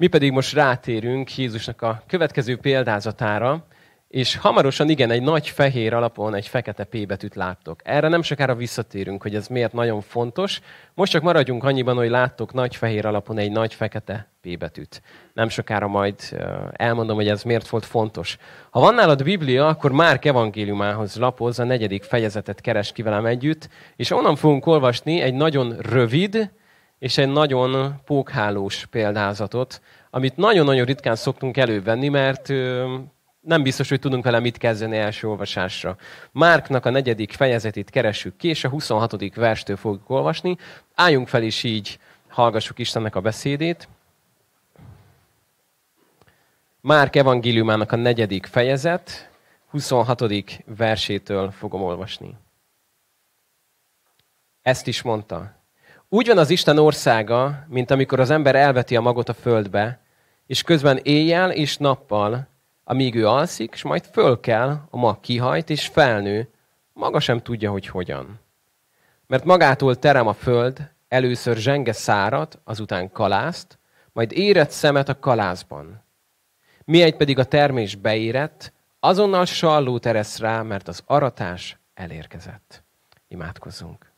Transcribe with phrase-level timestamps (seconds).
[0.00, 3.66] Mi pedig most rátérünk Jézusnak a következő példázatára,
[4.08, 7.80] és hamarosan igen, egy nagy fehér alapon egy fekete P betűt láttok.
[7.84, 10.60] Erre nem sokára visszatérünk, hogy ez miért nagyon fontos.
[10.94, 15.02] Most csak maradjunk annyiban, hogy láttok nagy fehér alapon egy nagy fekete P betűt.
[15.32, 16.14] Nem sokára majd
[16.72, 18.36] elmondom, hogy ez miért volt fontos.
[18.70, 23.68] Ha van nálad Biblia, akkor Márk evangéliumához lapoz, a negyedik fejezetet keres ki velem együtt,
[23.96, 26.50] és onnan fogunk olvasni egy nagyon rövid
[26.98, 29.80] és egy nagyon pókhálós példázatot,
[30.10, 32.48] amit nagyon-nagyon ritkán szoktunk elővenni, mert
[33.40, 35.96] nem biztos, hogy tudunk vele mit kezdeni első olvasásra.
[36.32, 39.34] Márknak a negyedik fejezetét keressük ki, és a 26.
[39.34, 40.56] verstől fogjuk olvasni.
[40.94, 41.98] Álljunk fel, és így
[42.28, 43.88] hallgassuk Istennek a beszédét.
[46.80, 49.30] Márk evangéliumának a negyedik fejezet,
[49.70, 50.22] 26.
[50.64, 52.36] versétől fogom olvasni.
[54.62, 55.57] Ezt is mondta.
[56.08, 60.00] Úgy van az Isten országa, mint amikor az ember elveti a magot a földbe,
[60.46, 62.48] és közben éjjel és nappal
[62.90, 66.48] amíg ő alszik, és majd föl kell, a mag kihajt, és felnő,
[66.92, 68.40] maga sem tudja, hogy hogyan.
[69.26, 73.78] Mert magától terem a föld, először zsenge szárat, azután kalászt,
[74.12, 76.04] majd érett szemet a kalászban.
[76.86, 82.84] egy pedig a termés beérett, azonnal salló teresz rá, mert az aratás elérkezett.
[83.28, 84.12] Imádkozzunk.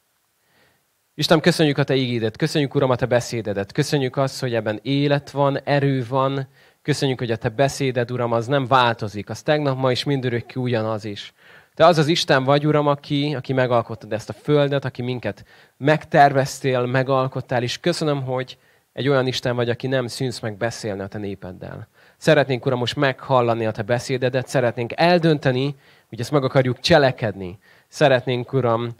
[1.20, 5.30] Isten, köszönjük a Te ígédet, köszönjük, Uram, a Te beszédedet, köszönjük azt, hogy ebben élet
[5.30, 6.48] van, erő van,
[6.82, 9.30] Köszönjük, hogy a Te beszéded, Uram, az nem változik.
[9.30, 11.32] Az tegnap, ma is mindörökké ugyanaz is.
[11.74, 15.44] Te az az Isten vagy, Uram, aki, aki megalkottad ezt a földet, aki minket
[15.76, 18.58] megterveztél, megalkottál, és köszönöm, hogy
[18.92, 21.88] egy olyan Isten vagy, aki nem szűnsz meg beszélni a Te népeddel.
[22.16, 25.74] Szeretnénk, Uram, most meghallani a Te beszédedet, szeretnénk eldönteni,
[26.08, 27.58] hogy ezt meg akarjuk cselekedni.
[27.88, 28.94] Szeretnénk, Uram,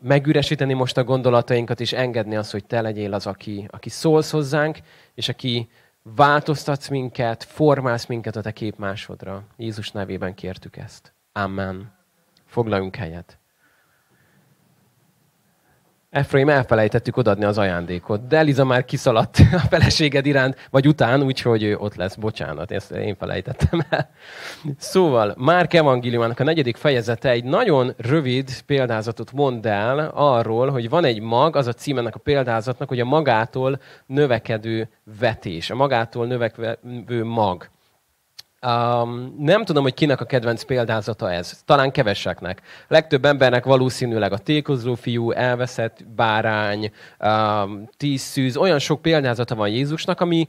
[0.00, 4.78] megüresíteni most a gondolatainkat, és engedni azt, hogy Te legyél az, aki, aki szólsz hozzánk,
[5.14, 5.68] és aki
[6.02, 9.44] változtatsz minket, formálsz minket a te képmásodra.
[9.56, 11.14] Jézus nevében kértük ezt.
[11.32, 11.92] Amen.
[12.46, 13.38] Foglaljunk helyet.
[16.14, 21.76] Efraim, elfelejtettük odadni az ajándékot, de Eliza már kiszaladt a feleséged iránt, vagy után, úgyhogy
[21.78, 24.10] ott lesz, bocsánat, ezt én felejtettem el.
[24.78, 31.04] Szóval, Márk evangéliumának a negyedik fejezete egy nagyon rövid példázatot mond el arról, hogy van
[31.04, 34.88] egy mag, az a címenek a példázatnak, hogy a magától növekedő
[35.18, 37.70] vetés, a magától növekvő mag.
[38.66, 41.62] Um, nem tudom, hogy kinek a kedvenc példázata ez.
[41.64, 42.62] Talán keveseknek.
[42.88, 49.68] Legtöbb embernek valószínűleg a tékozló fiú, elveszett bárány, um, tíz szűz, olyan sok példázata van
[49.68, 50.48] Jézusnak, ami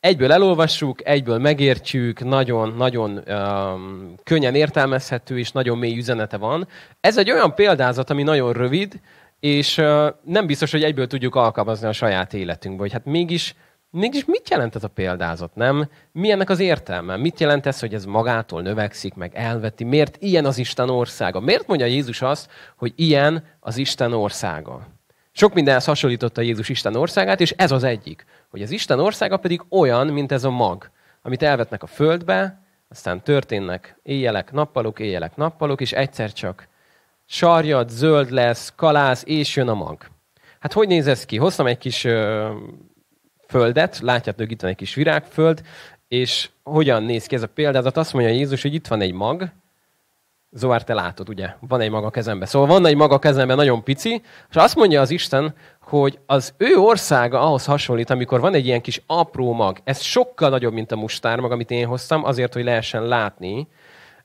[0.00, 6.68] egyből elolvassuk, egyből megértjük, nagyon-nagyon um, könnyen értelmezhető, és nagyon mély üzenete van.
[7.00, 9.00] Ez egy olyan példázat, ami nagyon rövid,
[9.40, 12.82] és uh, nem biztos, hogy egyből tudjuk alkalmazni a saját életünkbe.
[12.82, 13.54] Hogy hát mégis
[13.96, 15.88] Mégis mit jelent ez a példázat, nem?
[16.12, 17.16] Mi ennek az értelme?
[17.16, 19.84] Mit jelent ez, hogy ez magától növekszik, meg elveti?
[19.84, 21.40] Miért ilyen az Isten országa?
[21.40, 24.86] Miért mondja Jézus azt, hogy ilyen az Isten országa?
[25.32, 28.24] Sok mindenhez hasonlította Jézus Isten országát, és ez az egyik.
[28.50, 30.90] Hogy az Isten országa pedig olyan, mint ez a mag,
[31.22, 36.68] amit elvetnek a földbe, aztán történnek éjjelek, nappalok, éjjelek, nappalok, és egyszer csak
[37.26, 40.06] sarjad, zöld lesz, kalász, és jön a mag.
[40.58, 41.36] Hát hogy néz ez ki?
[41.36, 42.06] Hoztam egy kis
[43.46, 45.62] földet, látjátok, itt van egy kis virágföld,
[46.08, 47.96] és hogyan néz ki ez a példázat?
[47.96, 49.52] Azt mondja Jézus, hogy itt van egy mag,
[50.56, 51.54] Zoár, te látod, ugye?
[51.60, 52.48] Van egy maga kezemben.
[52.48, 56.76] Szóval van egy maga kezemben, nagyon pici, és azt mondja az Isten, hogy az ő
[56.76, 59.78] országa ahhoz hasonlít, amikor van egy ilyen kis apró mag.
[59.84, 63.68] Ez sokkal nagyobb, mint a mustármag, amit én hoztam, azért, hogy lehessen látni.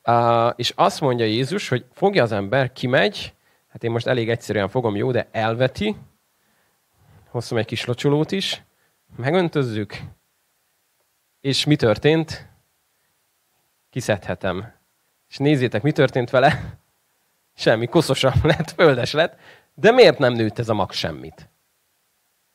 [0.06, 3.34] Uh, és azt mondja Jézus, hogy fogja az ember, kimegy,
[3.70, 5.96] hát én most elég egyszerűen fogom, jó, de elveti,
[7.30, 8.64] hoztam egy kis locsolót is,
[9.16, 10.02] megöntözzük,
[11.42, 12.48] és mi történt?
[13.90, 14.74] Kiszedhetem.
[15.30, 16.80] És nézzétek, mi történt vele?
[17.56, 19.40] Semmi, koszosan lett, földes lett.
[19.74, 21.50] De miért nem nőtt ez a mag semmit?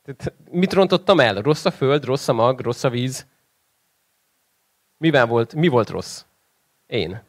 [0.03, 1.41] Tehát mit rontottam el?
[1.41, 3.27] Rossz a föld, rossz a mag, rossz a víz?
[4.97, 6.25] Mivel volt, mi volt rossz?
[6.87, 7.21] Én.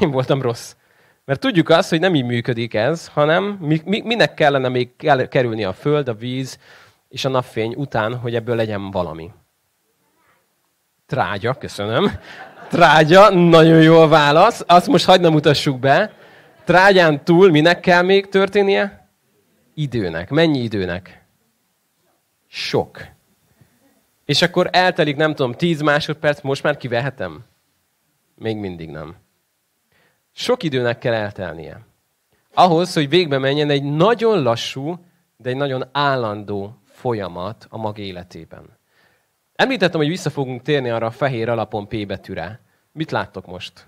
[0.00, 0.74] Én voltam rossz.
[1.24, 4.96] Mert tudjuk azt, hogy nem így működik ez, hanem mi, mi, minek kellene még
[5.28, 6.58] kerülni a föld, a víz,
[7.10, 9.30] és a napfény után, hogy ebből legyen valami.
[11.06, 12.10] Trágya, köszönöm.
[12.68, 14.64] Trágya, nagyon jó a válasz.
[14.66, 16.12] Azt most hagyd nem mutassuk be.
[16.64, 19.08] Trágyán túl minek kell még történnie?
[19.74, 20.30] Időnek.
[20.30, 21.24] Mennyi időnek?
[22.48, 23.00] Sok.
[24.24, 27.44] És akkor eltelik, nem tudom, 10 másodperc, most már kivehetem?
[28.34, 29.16] Még mindig nem.
[30.32, 31.80] Sok időnek kell eltelnie.
[32.54, 34.98] Ahhoz, hogy végbe menjen egy nagyon lassú,
[35.36, 38.78] de egy nagyon állandó folyamat a mag életében.
[39.54, 42.60] Említettem, hogy vissza fogunk térni arra a fehér alapon P betűre.
[42.92, 43.86] Mit láttok most?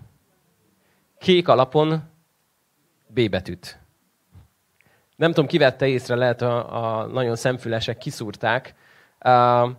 [1.18, 2.02] Kék alapon
[3.06, 3.78] B betűt.
[5.16, 8.74] Nem tudom, ki vette észre, lehet a, a nagyon szemfülesek kiszúrták,
[9.24, 9.70] uh,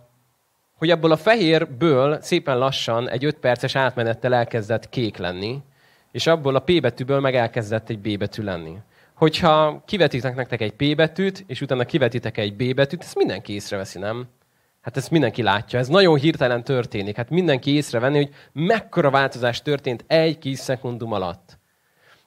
[0.78, 5.62] hogy abból a fehérből szépen lassan egy 5 perces átmenettel elkezdett kék lenni,
[6.10, 8.76] és abból a P betűből meg elkezdett egy B betű lenni.
[9.14, 13.98] Hogyha kivetítek nektek egy P betűt, és utána kivetitek egy B betűt, ezt mindenki észreveszi,
[13.98, 14.26] nem?
[14.80, 15.78] Hát ezt mindenki látja.
[15.78, 17.16] Ez nagyon hirtelen történik.
[17.16, 21.58] Hát mindenki észrevenni, hogy mekkora változás történt egy kis szekundum alatt.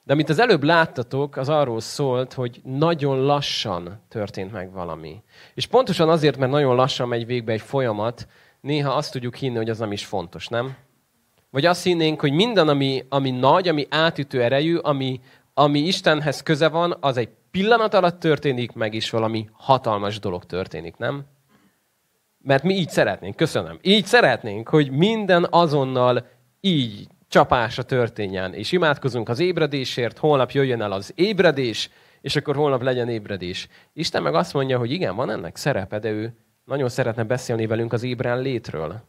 [0.04, 5.22] De amit az előbb láttatok, az arról szólt, hogy nagyon lassan történt meg valami.
[5.54, 8.28] És pontosan azért, mert nagyon lassan megy végbe egy folyamat,
[8.60, 10.76] néha azt tudjuk hinni, hogy az nem is fontos, nem?
[11.50, 15.20] Vagy azt hinnénk, hogy minden, ami, ami nagy, ami átütő erejű, ami,
[15.58, 20.96] ami Istenhez köze van, az egy pillanat alatt történik meg, és valami hatalmas dolog történik,
[20.96, 21.24] nem?
[22.42, 23.78] Mert mi így szeretnénk, köszönöm.
[23.82, 26.26] Így szeretnénk, hogy minden azonnal
[26.60, 28.54] így csapása történjen.
[28.54, 31.90] És imádkozunk az ébredésért, holnap jöjjön el az ébredés,
[32.20, 33.68] és akkor holnap legyen ébredés.
[33.92, 37.92] Isten meg azt mondja, hogy igen, van ennek szerepe, de ő nagyon szeretne beszélni velünk
[37.92, 39.00] az ébren létről.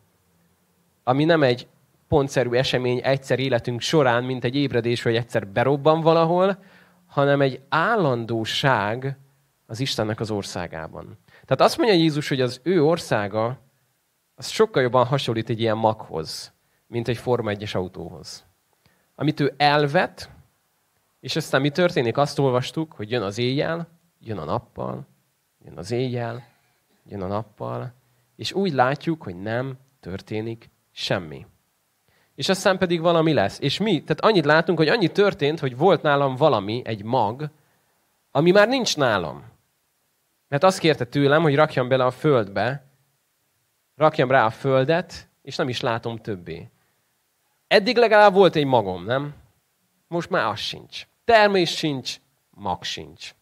[1.04, 1.68] Ami nem egy
[2.10, 6.64] pontszerű esemény egyszer életünk során, mint egy ébredés, vagy egyszer berobban valahol,
[7.06, 9.18] hanem egy állandóság
[9.66, 11.18] az Istennek az országában.
[11.26, 13.60] Tehát azt mondja Jézus, hogy az ő országa
[14.36, 16.54] az sokkal jobban hasonlít egy ilyen maghoz,
[16.88, 18.46] mint egy Forma 1-es autóhoz.
[19.16, 20.30] Amit ő elvet,
[21.20, 22.18] és aztán mi történik?
[22.18, 23.90] Azt olvastuk, hogy jön az éjjel,
[24.20, 25.08] jön a nappal,
[25.66, 26.44] jön az éjjel,
[27.06, 27.94] jön a nappal,
[28.36, 31.46] és úgy látjuk, hogy nem történik semmi.
[32.40, 33.60] És aztán pedig valami lesz.
[33.60, 34.04] És mi?
[34.04, 37.50] Tehát annyit látunk, hogy annyi történt, hogy volt nálam valami, egy mag,
[38.32, 39.44] ami már nincs nálam.
[40.48, 42.86] Mert azt kérte tőlem, hogy rakjam bele a földbe,
[43.96, 46.70] rakjam rá a földet, és nem is látom többé.
[47.68, 49.34] Eddig legalább volt egy magom, nem?
[50.08, 51.08] Most már az sincs.
[51.24, 52.16] Termés sincs,
[52.50, 53.36] mag sincs.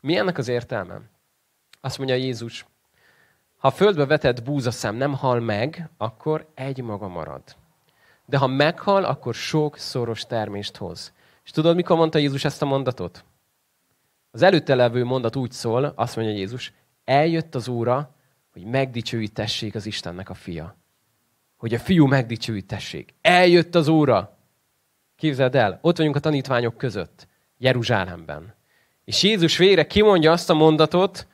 [0.00, 1.00] Mi ennek az értelme?
[1.80, 2.66] Azt mondja Jézus,
[3.56, 7.42] ha a földbe vetett búzaszám nem hal meg, akkor egy maga marad.
[8.26, 11.12] De ha meghal, akkor sok szoros termést hoz.
[11.44, 13.24] És tudod, mikor mondta Jézus ezt a mondatot?
[14.30, 16.72] Az előtte levő mondat úgy szól, azt mondja Jézus,
[17.04, 18.14] eljött az óra,
[18.52, 20.76] hogy megdicsőítessék az Istennek a fia.
[21.56, 23.14] Hogy a fiú megdicsőítessék.
[23.20, 24.38] Eljött az óra.
[25.16, 27.28] Képzeld el, ott vagyunk a tanítványok között,
[27.58, 28.54] Jeruzsálemben.
[29.04, 31.26] És Jézus végre kimondja azt a mondatot,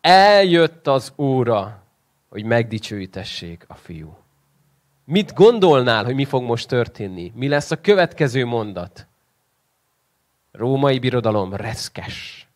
[0.00, 1.82] eljött az óra,
[2.28, 4.25] hogy megdicsőítessék a fiú.
[5.08, 7.32] Mit gondolnál, hogy mi fog most történni?
[7.34, 9.06] Mi lesz a következő mondat?
[10.52, 12.48] Római birodalom reszkes.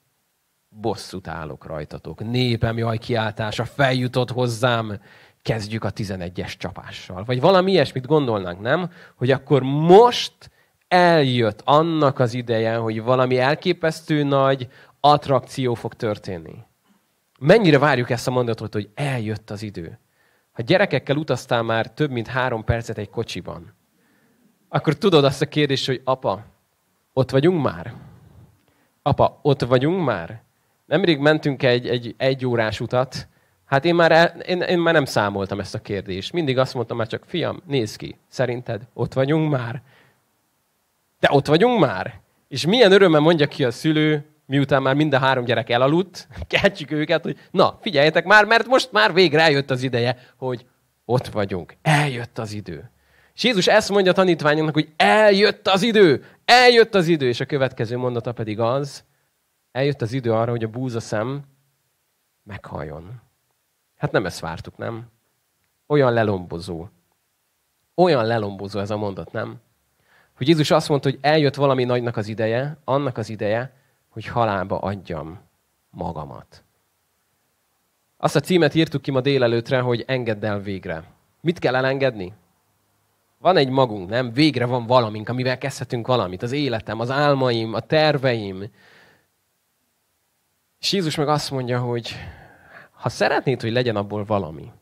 [0.69, 2.31] Bosszút állok rajtatok.
[2.31, 5.01] Népem jaj kiáltása feljutott hozzám.
[5.43, 7.25] Kezdjük a 11-es csapással.
[7.25, 8.91] Vagy valami ilyesmit gondolnánk, nem?
[9.15, 10.51] Hogy akkor most
[10.89, 14.69] eljött annak az ideje, hogy valami elképesztő nagy
[15.01, 16.55] attrakció fog történni.
[17.39, 19.99] Mennyire várjuk ezt a mondatot, hogy eljött az idő.
[20.61, 23.75] Ha gyerekekkel utaztál már több mint három percet egy kocsiban,
[24.69, 26.45] akkor tudod azt a kérdést, hogy apa,
[27.13, 27.95] ott vagyunk már?
[29.03, 30.43] Apa, ott vagyunk már?
[30.87, 33.29] Nemrég mentünk egy, egy, egy órás utat,
[33.65, 36.33] hát én már, el, én, én már nem számoltam ezt a kérdést.
[36.33, 39.83] Mindig azt mondtam már csak, fiam, nézd ki, szerinted ott vagyunk már?
[41.21, 42.21] De ott vagyunk már?
[42.49, 46.91] És milyen örömmel mondja ki a szülő, miután már mind a három gyerek elaludt, keltsük
[46.91, 50.67] őket, hogy na, figyeljetek már, mert most már végre eljött az ideje, hogy
[51.05, 51.77] ott vagyunk.
[51.83, 52.91] Eljött az idő.
[53.35, 57.47] És Jézus ezt mondja a tanítványoknak, hogy eljött az idő, eljött az idő, és a
[57.47, 59.05] következő mondata pedig az,
[59.73, 61.45] eljött az idő arra, hogy a búzaszem
[62.43, 63.21] meghalljon.
[63.97, 65.07] Hát nem ezt vártuk, nem?
[65.87, 66.89] Olyan lelombozó.
[67.95, 69.61] Olyan lelombozó ez a mondat, nem?
[70.37, 73.79] Hogy Jézus azt mondta, hogy eljött valami nagynak az ideje, annak az ideje,
[74.11, 75.41] hogy halálba adjam
[75.91, 76.65] magamat.
[78.17, 81.05] Azt a címet írtuk ki ma délelőtre, hogy engedd el végre.
[81.41, 82.33] Mit kell elengedni?
[83.39, 84.33] Van egy magunk, nem?
[84.33, 86.43] Végre van valamink, amivel kezdhetünk valamit.
[86.43, 88.71] Az életem, az álmaim, a terveim.
[90.81, 92.15] És Jézus meg azt mondja, hogy
[92.91, 94.73] ha szeretnéd, hogy legyen abból valami,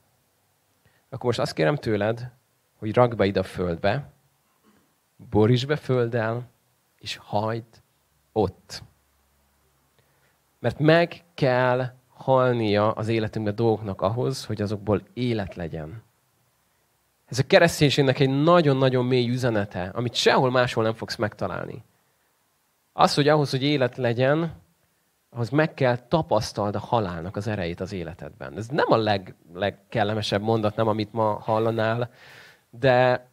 [1.09, 2.31] akkor most azt kérem tőled,
[2.79, 4.13] hogy rakd be ide a földbe,
[5.17, 6.51] boríts be földdel,
[6.99, 7.83] és hagyd
[8.33, 8.83] ott.
[10.59, 16.03] Mert meg kell halnia az életünkbe dolgoknak ahhoz, hogy azokból élet legyen.
[17.27, 21.85] Ez a kereszténységnek egy nagyon-nagyon mély üzenete, amit sehol máshol nem fogsz megtalálni.
[22.93, 24.53] Az, hogy ahhoz, hogy élet legyen,
[25.31, 28.57] ahhoz meg kell tapasztald a halálnak az erejét az életedben.
[28.57, 32.11] Ez nem a leg, legkellemesebb mondat, nem amit ma hallanál,
[32.71, 33.27] de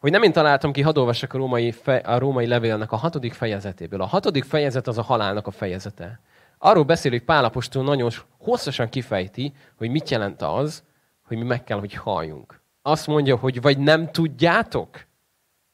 [0.00, 4.00] hogy nem én találtam ki, hadd a római, fe, a római levélnek a hatodik fejezetéből.
[4.00, 6.20] A hatodik fejezet az a halálnak a fejezete.
[6.62, 10.82] Arról hogy Pálapostól nagyon hosszasan kifejti, hogy mit jelent az,
[11.22, 12.60] hogy mi meg kell, hogy halljunk.
[12.82, 15.06] Azt mondja, hogy vagy nem tudjátok?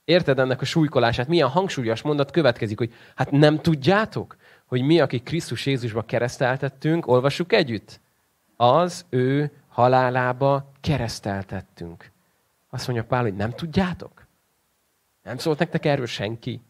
[0.05, 1.28] Érted ennek a súlykolását?
[1.28, 7.52] Milyen hangsúlyos mondat következik, hogy hát nem tudjátok, hogy mi, akik Krisztus Jézusba kereszteltettünk, olvassuk
[7.52, 8.00] együtt?
[8.57, 12.11] Az ő halálába kereszteltettünk.
[12.71, 14.26] Azt mondja Pál, hogy nem tudjátok?
[15.23, 16.61] Nem szólt nektek erről senki?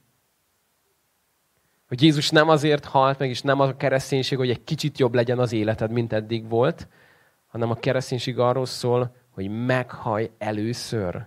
[1.88, 5.38] Hogy Jézus nem azért halt meg, és nem a kereszténység, hogy egy kicsit jobb legyen
[5.38, 6.88] az életed, mint eddig volt,
[7.46, 11.26] hanem a kereszténység arról szól, hogy meghaj először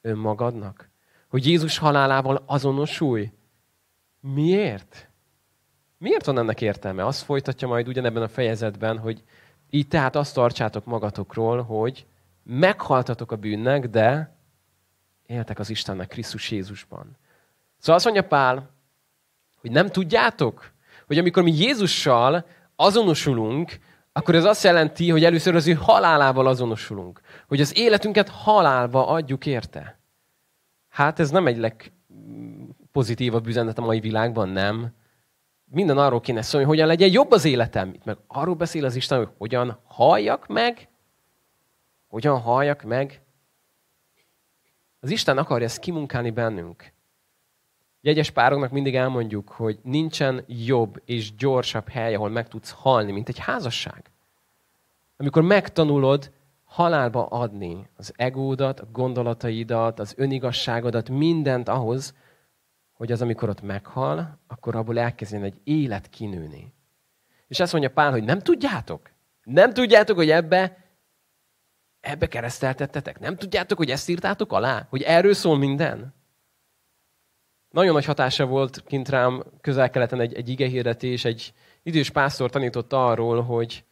[0.00, 0.90] önmagadnak.
[1.28, 3.32] Hogy Jézus halálával azonosulj.
[4.20, 5.08] Miért?
[5.98, 7.06] Miért van ennek értelme?
[7.06, 9.22] Azt folytatja majd ugyanebben a fejezetben, hogy
[9.70, 12.06] így tehát azt tartsátok magatokról, hogy
[12.42, 14.36] meghaltatok a bűnnek, de
[15.26, 17.16] éltek az Istennek Krisztus Jézusban.
[17.78, 18.70] Szóval azt mondja Pál,
[19.60, 20.72] hogy nem tudjátok,
[21.06, 23.78] hogy amikor mi Jézussal azonosulunk,
[24.12, 27.20] akkor ez azt jelenti, hogy először az ő halálával azonosulunk.
[27.48, 29.98] Hogy az életünket halálba adjuk érte.
[30.88, 34.94] Hát ez nem egy legpozitívabb üzenet a mai világban, nem?
[35.64, 37.92] Minden arról kéne szólni, hogy hogyan legyen jobb az életem.
[37.94, 40.88] Itt meg arról beszél az Isten, hogy hogyan halljak meg,
[42.08, 43.22] hogyan halljak meg.
[45.00, 46.92] Az Isten akarja ezt kimunkálni bennünk.
[48.00, 53.28] Jegyes pároknak mindig elmondjuk, hogy nincsen jobb és gyorsabb hely, ahol meg tudsz halni, mint
[53.28, 54.10] egy házasság.
[55.16, 56.32] Amikor megtanulod
[56.64, 62.14] halálba adni az egódat, a gondolataidat, az önigasságodat, mindent ahhoz,
[62.92, 66.74] hogy az, amikor ott meghal, akkor abból elkezdjen egy élet kinőni.
[67.48, 69.10] És azt mondja Pál, hogy nem tudjátok?
[69.42, 70.76] Nem tudjátok, hogy ebbe,
[72.00, 73.18] ebbe kereszteltettetek?
[73.18, 74.86] Nem tudjátok, hogy ezt írtátok alá?
[74.90, 76.14] Hogy erről szól minden?
[77.70, 83.42] Nagyon nagy hatása volt kint rám közel-keleten egy, egy igehirdetés, egy idős pásztor tanította arról,
[83.42, 83.84] hogy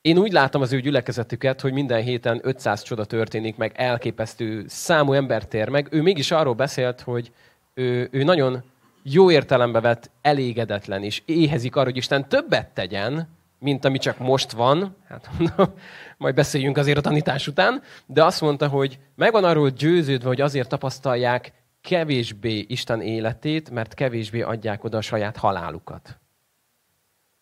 [0.00, 5.12] én úgy látom az ő gyülekezetüket, hogy minden héten 500 csoda történik, meg elképesztő számú
[5.12, 5.88] ember tér meg.
[5.90, 7.32] Ő mégis arról beszélt, hogy
[7.74, 8.62] ő, ő nagyon
[9.02, 14.50] jó értelembe vett elégedetlen, és éhezik arra, hogy Isten többet tegyen, mint ami csak most
[14.50, 14.96] van.
[15.08, 15.74] Hát mondom,
[16.16, 17.82] majd beszéljünk azért a tanítás után.
[18.06, 24.40] De azt mondta, hogy megvan arról győződve, hogy azért tapasztalják kevésbé Isten életét, mert kevésbé
[24.40, 26.18] adják oda a saját halálukat.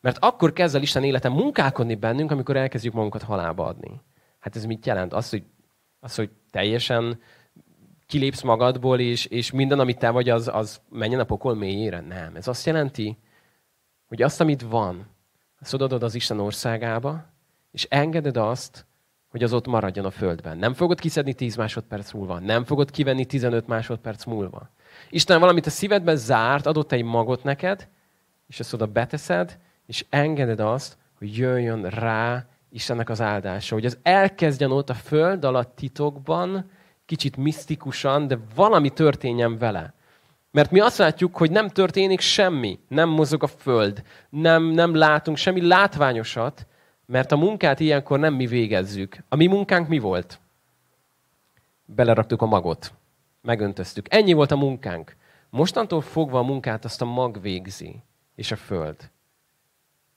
[0.00, 4.00] Mert akkor kezd el Isten élete munkálkodni bennünk, amikor elkezdjük magunkat halálba adni.
[4.38, 5.12] Hát ez mit jelent?
[5.12, 5.44] Az, hogy,
[6.00, 7.20] az, hogy teljesen
[8.06, 12.00] kilépsz magadból, és, és minden, amit te vagy, az, az menjen a pokol mélyére?
[12.00, 12.36] Nem.
[12.36, 13.18] Ez azt jelenti,
[14.06, 15.06] hogy azt, amit van,
[15.60, 17.24] azt odaadod az Isten országába,
[17.72, 18.86] és engeded azt,
[19.30, 20.58] hogy az ott maradjon a földben.
[20.58, 24.70] Nem fogod kiszedni 10 másodperc múlva, nem fogod kivenni 15 másodperc múlva.
[25.10, 27.88] Isten valamit a szívedben zárt, adott egy magot neked,
[28.46, 33.74] és ezt oda beteszed, és engeded azt, hogy jöjjön rá Istennek az áldása.
[33.74, 36.70] Hogy az elkezdjen ott a föld alatt titokban,
[37.06, 39.94] kicsit misztikusan, de valami történjen vele.
[40.50, 45.36] Mert mi azt látjuk, hogy nem történik semmi, nem mozog a föld, nem, nem látunk
[45.36, 46.66] semmi látványosat,
[47.10, 49.16] mert a munkát ilyenkor nem mi végezzük.
[49.28, 50.40] A mi munkánk mi volt?
[51.84, 52.92] Beleraktuk a magot.
[53.42, 54.14] Megöntöztük.
[54.14, 55.16] Ennyi volt a munkánk.
[55.50, 58.02] Mostantól fogva a munkát azt a mag végzi,
[58.34, 59.10] és a föld.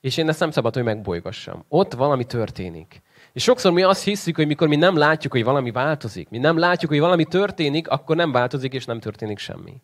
[0.01, 1.65] És én ezt nem szabad, hogy megbolygassam.
[1.67, 3.01] Ott valami történik.
[3.31, 6.57] És sokszor mi azt hiszük, hogy mikor mi nem látjuk, hogy valami változik, mi nem
[6.57, 9.81] látjuk, hogy valami történik, akkor nem változik, és nem történik semmi.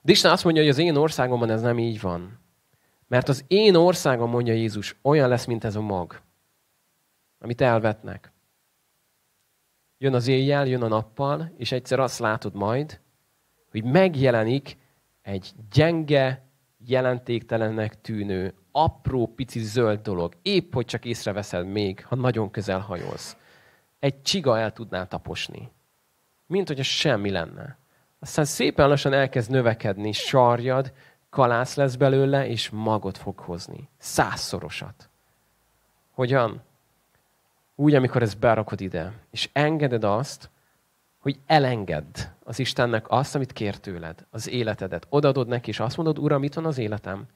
[0.00, 2.38] De Isten azt mondja, hogy az én országomban ez nem így van.
[3.08, 6.20] Mert az én országom, mondja Jézus, olyan lesz, mint ez a mag,
[7.38, 8.32] amit elvetnek.
[9.98, 13.00] Jön az éjjel, jön a nappal, és egyszer azt látod majd,
[13.70, 14.76] hogy megjelenik
[15.22, 16.48] egy gyenge,
[16.86, 20.36] jelentéktelennek tűnő, apró, pici zöld dolog.
[20.42, 23.36] Épp, hogy csak észreveszed még, ha nagyon közel hajolsz.
[23.98, 25.70] Egy csiga el tudnál taposni.
[26.46, 27.78] Mint hogyha semmi lenne.
[28.18, 30.92] Aztán szépen lassan elkezd növekedni, sarjad,
[31.30, 33.88] kalász lesz belőle, és magot fog hozni.
[33.98, 35.10] Százszorosat.
[36.10, 36.62] Hogyan?
[37.80, 40.50] Úgy, amikor ezt berakod ide, és engeded azt,
[41.18, 45.06] hogy elengedd az Istennek azt, amit kér tőled, az életedet.
[45.08, 47.26] Odadod neki, és azt mondod, Uram, mit van az életem?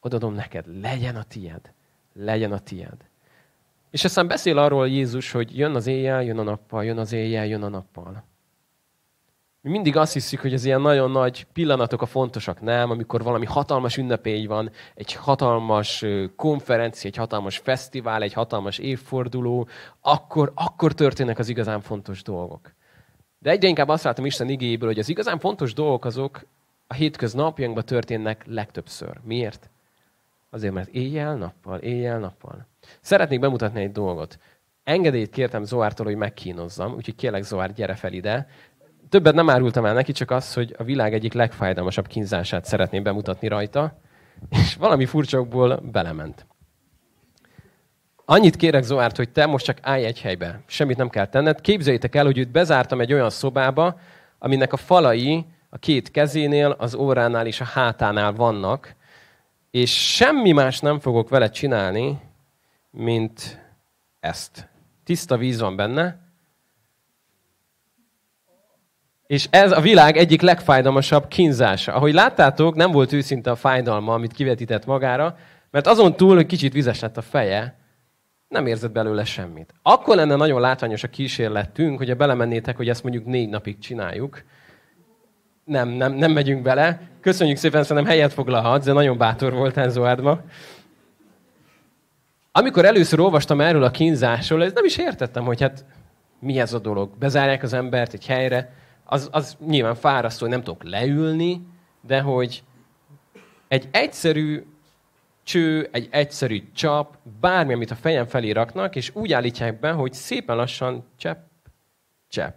[0.00, 1.72] Odadom neked, legyen a tied.
[2.12, 2.96] Legyen a tied.
[3.90, 7.46] És aztán beszél arról Jézus, hogy jön az éjjel, jön a nappal, jön az éjjel,
[7.46, 8.24] jön a nappal.
[9.64, 12.90] Mi mindig azt hiszük, hogy ez ilyen nagyon nagy pillanatok a fontosak, nem?
[12.90, 16.04] Amikor valami hatalmas ünnepély van, egy hatalmas
[16.36, 19.68] konferencia, egy hatalmas fesztivál, egy hatalmas évforduló,
[20.00, 22.74] akkor, akkor történnek az igazán fontos dolgok.
[23.38, 26.46] De egyre inkább azt látom Isten igéből, hogy az igazán fontos dolgok azok
[26.86, 29.20] a hétköznapjainkban történnek legtöbbször.
[29.22, 29.70] Miért?
[30.50, 32.66] Azért, mert éjjel-nappal, éjjel-nappal.
[33.00, 34.38] Szeretnék bemutatni egy dolgot.
[34.82, 38.46] Engedélyt kértem Zoártól, hogy megkínozzam, úgyhogy kérlek Zoár, gyere fel ide.
[39.14, 43.48] Többet nem árultam el neki, csak az, hogy a világ egyik legfájdalmasabb kínzását szeretném bemutatni
[43.48, 43.98] rajta,
[44.48, 46.46] és valami furcsokból belement.
[48.24, 50.60] Annyit kérek Zoárt, hogy te most csak állj egy helybe.
[50.66, 51.60] Semmit nem kell tenned.
[51.60, 53.98] Képzeljétek el, hogy őt bezártam egy olyan szobába,
[54.38, 58.94] aminek a falai a két kezénél, az óránál és a hátánál vannak,
[59.70, 62.20] és semmi más nem fogok vele csinálni,
[62.90, 63.64] mint
[64.20, 64.68] ezt.
[65.04, 66.23] Tiszta víz van benne,
[69.26, 71.94] és ez a világ egyik legfájdalmasabb kínzása.
[71.94, 75.36] Ahogy láttátok, nem volt őszinte a fájdalma, amit kivetített magára,
[75.70, 77.78] mert azon túl, hogy kicsit vizes lett a feje,
[78.48, 79.74] nem érzett belőle semmit.
[79.82, 84.42] Akkor lenne nagyon látványos a kísérletünk, hogyha belemennétek, hogy ezt mondjuk négy napig csináljuk.
[85.64, 87.00] Nem, nem, nem megyünk bele.
[87.20, 90.40] Köszönjük szépen, szerintem helyet foglalhatsz, de nagyon bátor volt Zoádma.
[92.52, 95.84] Amikor először olvastam erről a kínzásról, ez nem is értettem, hogy hát
[96.40, 97.18] mi ez a dolog.
[97.18, 98.72] Bezárják az embert egy helyre,
[99.04, 101.60] az, az nyilván fárasztó, hogy nem tudok leülni,
[102.00, 102.62] de hogy
[103.68, 104.66] egy egyszerű
[105.42, 110.12] cső, egy egyszerű csap, bármi, amit a fejem felé raknak, és úgy állítják be, hogy
[110.12, 111.38] szépen lassan csepp,
[112.28, 112.54] csepp,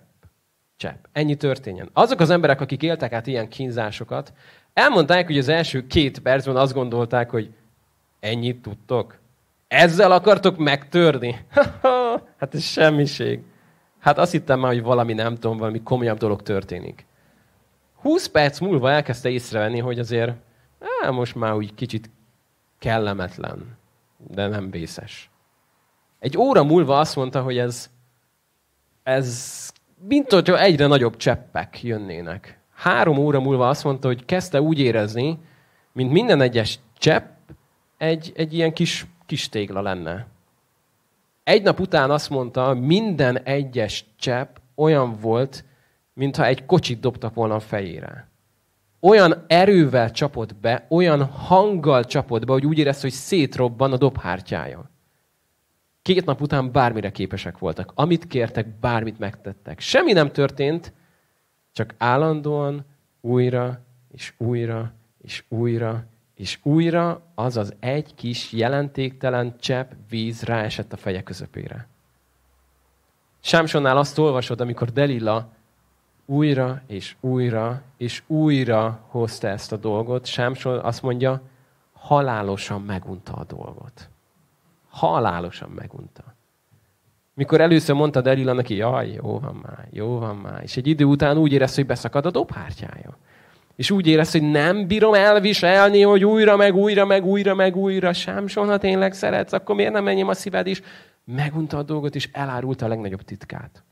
[0.78, 1.06] csepp.
[1.12, 1.90] Ennyi történjen.
[1.94, 4.34] Azok az emberek, akik éltek át ilyen kínzásokat,
[4.74, 7.50] elmondták, hogy az első két percben azt gondolták, hogy
[8.20, 9.20] ennyit tudtok?
[9.68, 11.46] Ezzel akartok megtörni?
[12.40, 13.42] hát ez semmiség.
[14.08, 17.06] Hát azt hittem már, hogy valami nem tudom, valami komolyabb dolog történik.
[18.02, 20.34] 20 perc múlva elkezdte észrevenni, hogy azért
[21.04, 22.10] á, most már úgy kicsit
[22.80, 23.78] kellemetlen,
[24.18, 25.30] de nem vészes.
[26.20, 27.90] Egy óra múlva azt mondta, hogy ez,
[29.04, 29.70] ez
[30.08, 32.60] mint hogyha egyre nagyobb cseppek jönnének.
[32.74, 35.40] Három óra múlva azt mondta, hogy kezdte úgy érezni,
[35.92, 37.26] mint minden egyes csepp
[37.98, 40.28] egy, egy ilyen kis, kis tégla lenne.
[41.48, 45.66] Egy nap után azt mondta, minden egyes csepp olyan volt,
[46.14, 48.28] mintha egy kocsit dobtak volna a fejére
[49.00, 54.90] olyan erővel csapott be, olyan hanggal csapott be, hogy úgy érezte, hogy szétrobban a dobhártyája.
[56.02, 57.92] Két nap után bármire képesek voltak.
[57.96, 59.80] Amit kértek, bármit megtettek.
[59.80, 60.94] Semmi nem történt,
[61.72, 62.86] csak állandóan
[63.22, 63.82] újra,
[64.12, 66.06] és újra, és újra,
[66.38, 71.88] és újra az az egy kis jelentéktelen csepp víz ráesett a feje közepére.
[73.40, 75.50] Sámsonnál azt olvasod, amikor Delila
[76.26, 80.26] újra és újra és újra hozta ezt a dolgot.
[80.26, 81.42] Sámson azt mondja,
[81.94, 84.10] halálosan megunta a dolgot.
[84.90, 86.24] Halálosan megunta.
[87.34, 90.64] Mikor először mondta Delila neki, jaj, jó van már, jó van már.
[90.64, 93.18] És egy idő után úgy érez, hogy beszakad a dobhártyája.
[93.78, 98.14] És úgy érez, hogy nem bírom elviselni, hogy újra, meg újra, meg újra, meg újra.
[98.14, 100.82] Sámson, ha tényleg szeretsz, akkor miért nem menjem a szíved is?
[101.24, 103.84] Megunta a dolgot, és elárulta a legnagyobb titkát.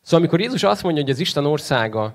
[0.00, 2.14] Szóval amikor Jézus azt mondja, hogy az Isten országa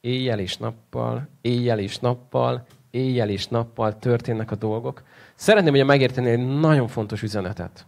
[0.00, 5.02] éjjel és nappal, éjjel és nappal, éjjel és nappal történnek a dolgok,
[5.34, 7.86] szeretném hogy megérteni egy nagyon fontos üzenetet.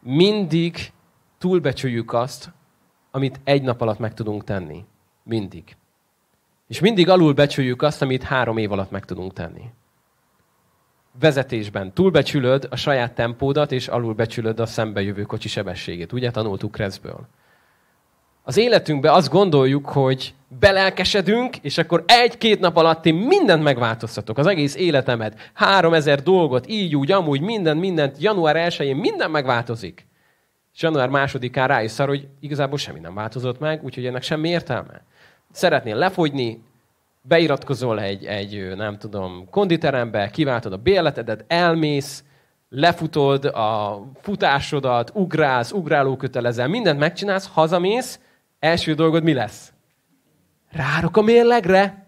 [0.00, 0.92] Mindig
[1.38, 2.52] túlbecsüljük azt,
[3.10, 4.84] amit egy nap alatt meg tudunk tenni.
[5.22, 5.76] Mindig.
[6.74, 9.62] És mindig alulbecsüljük azt, amit három év alatt meg tudunk tenni.
[11.20, 16.12] Vezetésben túlbecsülöd a saját tempódat, és alulbecsülöd a szembejövő kocsi sebességét.
[16.12, 17.28] Ugye tanultuk Kreszből
[18.46, 24.46] az életünkbe azt gondoljuk, hogy belelkesedünk, és akkor egy-két nap alatt én mindent megváltoztatok, az
[24.46, 30.06] egész életemet, három ezer dolgot, így, úgy, amúgy, minden, mindent, január 1-én minden megváltozik.
[30.74, 35.02] És január másodikán rájössz arra, hogy igazából semmi nem változott meg, úgyhogy ennek semmi értelme.
[35.54, 36.62] Szeretnél lefogyni,
[37.22, 42.24] beiratkozol egy, egy nem tudom, konditerembe, kiváltod a bérletedet, elmész,
[42.68, 48.20] lefutod a futásodat, ugrálsz, ugrálókötelezel, mindent megcsinálsz, hazamész,
[48.58, 49.72] első dolgod mi lesz?
[50.70, 52.06] Rárok a mérlegre,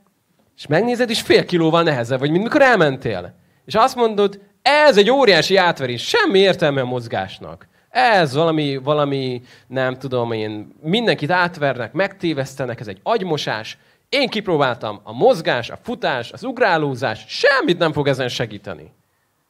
[0.56, 3.34] és megnézed, és fél kilóval nehezebb vagy, mint mikor elmentél.
[3.64, 7.68] És azt mondod, ez egy óriási átverés, semmi értelme a mozgásnak.
[7.96, 13.78] Ez valami, valami, nem tudom én, mindenkit átvernek, megtévesztenek, ez egy agymosás.
[14.08, 18.92] Én kipróbáltam a mozgás, a futás, az ugrálózás, semmit nem fog ezen segíteni.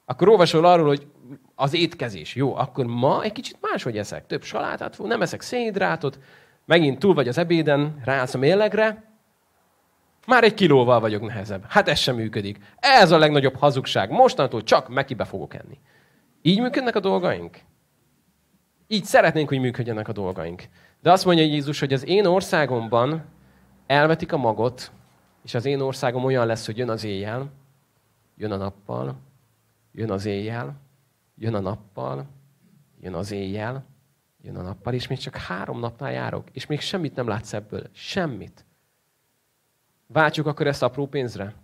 [0.04, 1.06] Akkor olvasol arról, hogy
[1.54, 2.34] az étkezés.
[2.34, 4.26] Jó, akkor ma egy kicsit máshogy eszek.
[4.26, 6.18] Több salátát, nem eszek szénhidrátot,
[6.64, 9.04] Megint túl vagy az ebéden, ráállsz a mérlegre,
[10.26, 11.64] már egy kilóval vagyok nehezebb.
[11.68, 12.58] Hát ez sem működik.
[12.76, 14.10] Ez a legnagyobb hazugság.
[14.10, 15.78] Mostantól csak mekibe fogok enni.
[16.42, 17.58] Így működnek a dolgaink?
[18.86, 20.62] Így szeretnénk, hogy működjenek a dolgaink.
[21.00, 23.24] De azt mondja Jézus, hogy az én országomban
[23.86, 24.90] elvetik a magot,
[25.44, 27.50] és az én országom olyan lesz, hogy jön az éjjel,
[28.36, 29.16] jön a nappal,
[29.92, 30.80] jön az éjjel,
[31.34, 32.26] jön a nappal,
[33.00, 33.84] jön az éjjel,
[34.42, 37.88] jön a nappal, és még csak három napnál járok, és még semmit nem látsz ebből.
[37.92, 38.64] Semmit.
[40.06, 41.54] Váltsuk akkor ezt apró pénzre.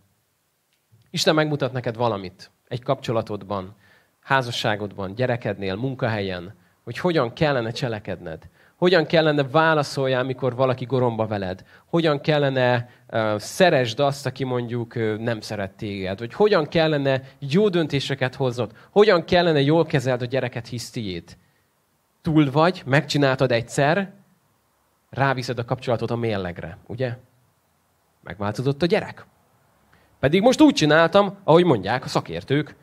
[1.11, 3.75] Isten megmutat neked valamit egy kapcsolatodban,
[4.21, 6.55] házasságodban, gyerekednél, munkahelyen,
[6.85, 8.43] hogy hogyan kellene cselekedned.
[8.77, 11.65] Hogyan kellene válaszoljál, mikor valaki goromba veled?
[11.87, 16.19] Hogyan kellene uh, szeresd azt, aki mondjuk uh, nem szeret téged?
[16.19, 18.73] Vagy hogyan kellene jó döntéseket hoznod?
[18.91, 21.39] Hogyan kellene jól kezeld a gyereket hisztiét?
[22.23, 24.13] Túl vagy, megcsináltad egyszer,
[25.11, 27.17] ráviszed a kapcsolatot a mérlegre, ugye?
[28.23, 29.27] Megváltozott a gyerek.
[30.21, 32.75] Pedig most úgy csináltam, ahogy mondják a szakértők.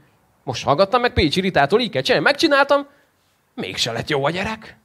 [0.44, 2.26] Most hallgattam meg Pécsi Ritától, így kell csinálni.
[2.26, 2.88] Megcsináltam,
[3.60, 4.78] mégse lett jó a gyerek.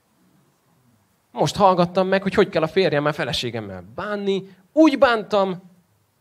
[1.32, 4.56] Most hallgattam meg, hogy hogy kell a férjemmel, feleségemmel bánni.
[4.72, 5.62] Úgy bántam,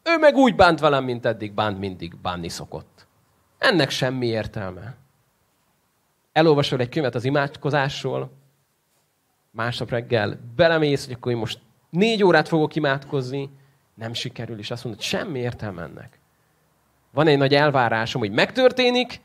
[0.03, 3.07] ő meg úgy bánt velem, mint eddig bánt, mindig bánni szokott.
[3.57, 4.95] Ennek semmi értelme.
[6.31, 8.31] Elolvasol egy könyvet az imádkozásról,
[9.51, 13.49] másnap reggel belemész, hogy akkor én most négy órát fogok imádkozni,
[13.95, 16.19] nem sikerül, és azt mondod, semmi értelme ennek.
[17.11, 19.21] Van egy nagy elvárásom, hogy megtörténik,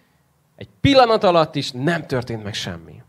[0.56, 3.02] egy pillanat alatt is nem történt meg semmi.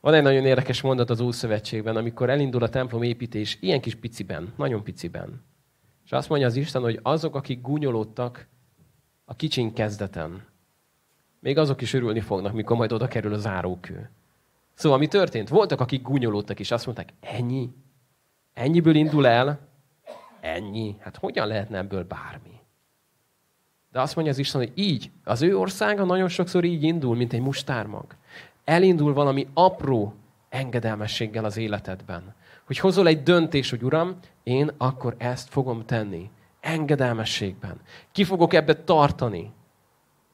[0.00, 4.52] Van egy nagyon érdekes mondat az Ószövetségben, amikor elindul a templom építés ilyen kis piciben,
[4.56, 5.42] nagyon piciben.
[6.04, 8.46] És azt mondja az Isten, hogy azok, akik gúnyolódtak
[9.24, 10.48] a kicsin kezdeten,
[11.40, 14.10] még azok is örülni fognak, mikor majd oda kerül a zárókő.
[14.74, 15.48] Szóval mi történt?
[15.48, 17.70] Voltak, akik gúnyolódtak, és azt mondták, ennyi?
[18.54, 19.58] Ennyiből indul el?
[20.40, 20.96] Ennyi?
[20.98, 22.58] Hát hogyan lehetne ebből bármi?
[23.92, 27.32] De azt mondja az Isten, hogy így, az ő országa nagyon sokszor így indul, mint
[27.32, 28.16] egy mustármag.
[28.64, 30.14] Elindul valami apró
[30.48, 32.34] engedelmességgel az életedben.
[32.66, 36.30] Hogy hozol egy döntés, hogy Uram, én akkor ezt fogom tenni.
[36.60, 37.80] Engedelmességben.
[38.12, 39.52] Ki fogok ebbe tartani.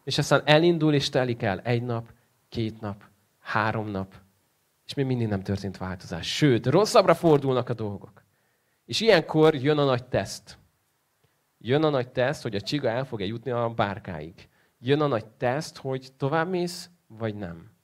[0.05, 2.09] És aztán elindul és telik el egy nap,
[2.49, 3.05] két nap,
[3.41, 4.15] három nap,
[4.87, 6.35] és még mindig nem történt változás.
[6.35, 8.23] Sőt, rosszabbra fordulnak a dolgok.
[8.85, 10.59] És ilyenkor jön a nagy teszt.
[11.59, 14.49] Jön a nagy teszt, hogy a csiga el fog-e jutni a bárkáig.
[14.79, 17.76] Jön a nagy teszt, hogy tovább mész, vagy nem.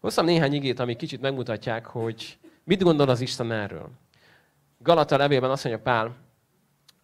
[0.00, 3.90] Hoztam néhány igét, ami kicsit megmutatják, hogy mit gondol az Isten erről.
[4.78, 6.16] Galata levélben azt mondja Pál,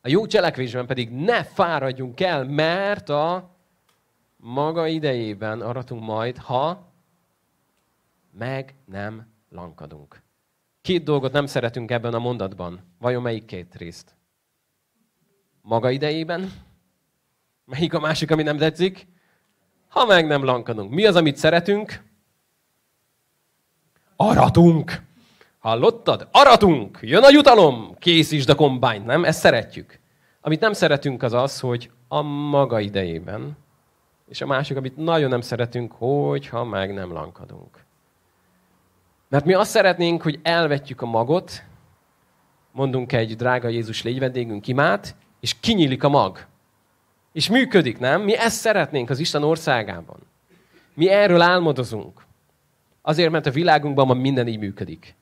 [0.01, 3.57] a jó cselekvésben pedig ne fáradjunk el, mert a
[4.37, 6.93] maga idejében aratunk majd, ha
[8.39, 10.23] meg nem lankadunk.
[10.81, 12.81] Két dolgot nem szeretünk ebben a mondatban.
[12.99, 14.17] Vajon melyik két részt?
[15.63, 16.53] Maga idejében?
[17.65, 19.07] Melyik a másik, ami nem tetszik?
[19.89, 20.91] Ha meg nem lankadunk.
[20.91, 22.03] Mi az, amit szeretünk?
[24.17, 25.03] Aratunk!
[25.59, 26.29] Hallottad?
[26.33, 26.99] Aratunk!
[27.03, 27.95] Jön a jutalom!
[27.99, 29.25] Készítsd a kombányt, nem?
[29.25, 29.99] Ezt szeretjük.
[30.41, 33.57] Amit nem szeretünk az az, hogy a maga idejében.
[34.29, 37.85] És a másik, amit nagyon nem szeretünk, hogy ha meg nem lankadunk.
[39.29, 41.65] Mert mi azt szeretnénk, hogy elvetjük a magot,
[42.73, 46.47] mondunk egy drága Jézus légy vendégünk imát, és kinyílik a mag.
[47.33, 48.23] És működik, nem?
[48.23, 50.19] Mi ezt szeretnénk az Isten országában.
[50.95, 52.26] Mi erről álmodozunk.
[53.09, 55.15] Azért, mert a világunkban ma minden így működik.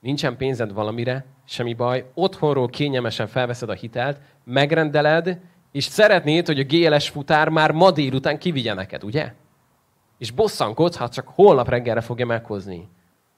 [0.00, 2.10] Nincsen pénzed valamire, semmi baj.
[2.14, 5.40] Otthonról kényelmesen felveszed a hitelt, megrendeled,
[5.72, 9.32] és szeretnéd, hogy a GLS futár már ma délután kivigye neked, ugye?
[10.18, 12.88] És bosszankodsz, ha csak holnap reggelre fogja meghozni.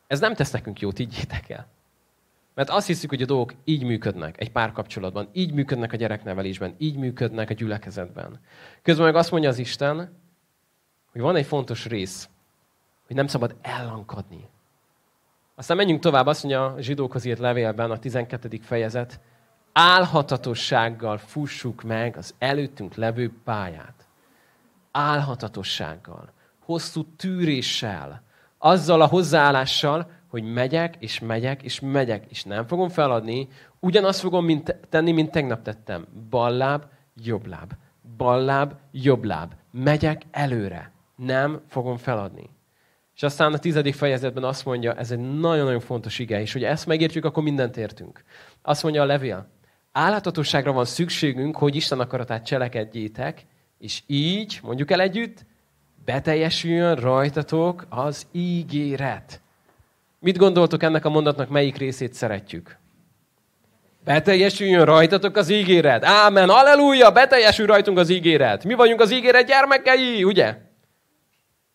[0.07, 1.69] Ez nem tesz nekünk jót, így el.
[2.55, 6.97] Mert azt hiszük, hogy a dolgok így működnek egy párkapcsolatban, így működnek a gyereknevelésben, így
[6.97, 8.41] működnek a gyülekezetben.
[8.83, 9.97] Közben meg azt mondja az Isten,
[11.13, 12.29] hogy van egy fontos rész,
[13.11, 14.49] hogy nem szabad ellankadni.
[15.55, 18.61] Aztán menjünk tovább, azt mondja a zsidókhoz írt levélben, a 12.
[18.63, 19.21] fejezet,
[19.73, 24.07] álhatatossággal fussuk meg az előttünk levő pályát.
[24.91, 26.33] Álhatatossággal,
[26.65, 28.23] hosszú tűréssel,
[28.59, 33.49] azzal a hozzáállással, hogy megyek, és megyek, és megyek, és nem fogom feladni,
[33.81, 36.07] ugyanazt fogom mint, tenni, mint tegnap tettem.
[36.29, 37.73] Balláb, jobb láb.
[38.17, 39.55] Balláb, jobb láb.
[39.71, 40.93] Megyek előre.
[41.17, 42.59] Nem fogom feladni.
[43.21, 46.87] És aztán a tizedik fejezetben azt mondja, ez egy nagyon-nagyon fontos ige, és hogy ezt
[46.87, 48.25] megértjük, akkor mindent értünk.
[48.63, 49.49] Azt mondja a levél,
[49.93, 53.47] állatotosságra van szükségünk, hogy Isten akaratát cselekedjétek,
[53.79, 55.45] és így, mondjuk el együtt,
[56.05, 59.41] beteljesüljön rajtatok az ígéret.
[60.19, 62.79] Mit gondoltok ennek a mondatnak, melyik részét szeretjük?
[64.05, 66.05] Beteljesüljön rajtatok az ígéret.
[66.05, 68.65] Ámen, Aleluja, beteljesül rajtunk az ígéret.
[68.65, 70.57] Mi vagyunk az ígéret gyermekei, ugye?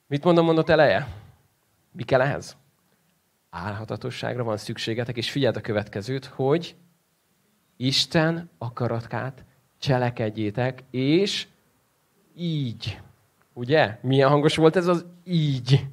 [0.07, 1.23] Mit mondom mondott eleje?
[1.95, 2.57] Mi kell ehhez?
[3.49, 6.75] Álhatatosságra van szükségetek, és figyeld a következőt, hogy
[7.77, 9.43] Isten akaratát
[9.79, 11.47] cselekedjétek, és
[12.35, 13.01] így.
[13.53, 13.97] Ugye?
[14.01, 15.85] Milyen hangos volt ez az így?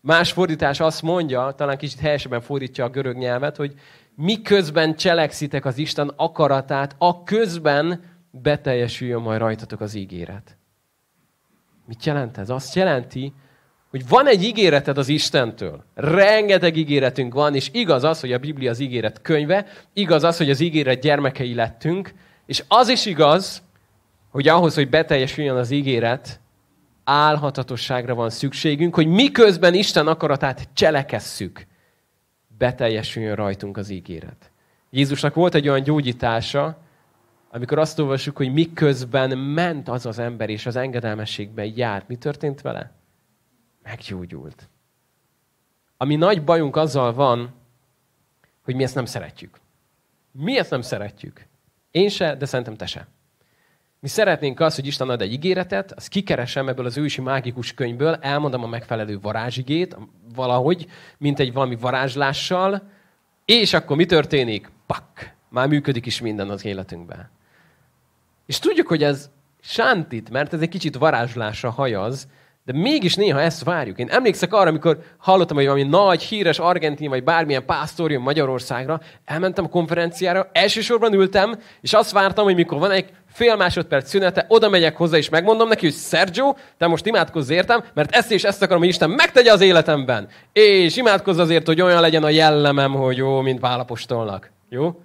[0.00, 3.74] Más fordítás azt mondja, talán kicsit helyesebben fordítja a görög nyelvet, hogy
[4.14, 10.56] miközben cselekszitek az Isten akaratát, a közben beteljesüljön majd rajtatok az ígéret.
[11.86, 12.50] Mit jelent ez?
[12.50, 13.32] Azt jelenti,
[13.96, 15.84] hogy van egy ígéreted az Istentől.
[15.94, 20.50] Rengeteg ígéretünk van, és igaz az, hogy a Biblia az ígéret könyve, igaz az, hogy
[20.50, 22.14] az ígéret gyermekei lettünk,
[22.46, 23.62] és az is igaz,
[24.30, 26.40] hogy ahhoz, hogy beteljesüljön az ígéret,
[27.04, 31.66] álhatatosságra van szükségünk, hogy miközben Isten akaratát cselekesszük,
[32.58, 34.50] beteljesüljön rajtunk az ígéret.
[34.90, 36.78] Jézusnak volt egy olyan gyógyítása,
[37.50, 42.08] amikor azt olvassuk, hogy miközben ment az az ember, és az engedelmességben járt.
[42.08, 42.94] Mi történt vele?
[43.86, 44.68] Meggyógyult.
[45.96, 47.54] Ami nagy bajunk azzal van,
[48.64, 49.58] hogy mi ezt nem szeretjük.
[50.32, 51.46] Mi ezt nem szeretjük.
[51.90, 53.06] Én se, de szerintem te se.
[54.00, 58.14] Mi szeretnénk azt, hogy Isten ad egy ígéretet, azt kikeresem ebből az ősi mágikus könyvből,
[58.14, 59.96] elmondom a megfelelő varázsigét,
[60.34, 60.86] valahogy,
[61.18, 62.90] mint egy valami varázslással,
[63.44, 64.70] és akkor mi történik?
[64.86, 65.34] Pak!
[65.48, 67.30] Már működik is minden az életünkben.
[68.46, 72.28] És tudjuk, hogy ez sántit, mert ez egy kicsit varázslásra hajaz,
[72.66, 73.98] de mégis néha ezt várjuk.
[73.98, 79.00] Én emlékszek arra, amikor hallottam, hogy valami nagy, híres argentin, vagy bármilyen pásztor jön Magyarországra,
[79.24, 84.44] elmentem a konferenciára, elsősorban ültem, és azt vártam, hogy mikor van egy fél másodperc szünete,
[84.48, 88.44] oda megyek hozzá, és megmondom neki, hogy Sergio, te most imádkozz értem, mert ezt és
[88.44, 90.28] ezt akarom, hogy Isten megtegye az életemben.
[90.52, 94.50] És imádkozz azért, hogy olyan legyen a jellemem, hogy jó, mint válapostolnak.
[94.68, 95.00] Jó?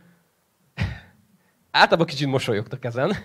[1.71, 3.15] Általában kicsit mosolyogtak ezen.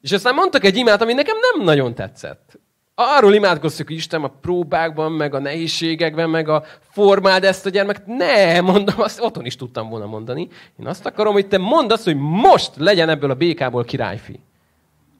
[0.00, 2.59] És aztán mondtak egy imát, ami nekem nem nagyon tetszett.
[3.02, 8.06] Arról imádkoztuk, hogy Isten a próbákban, meg a nehézségekben, meg a formáld ezt a gyermeket.
[8.06, 10.48] Ne, mondom, azt otthon is tudtam volna mondani.
[10.80, 14.40] Én azt akarom, hogy te mondd azt, hogy most legyen ebből a békából királyfi.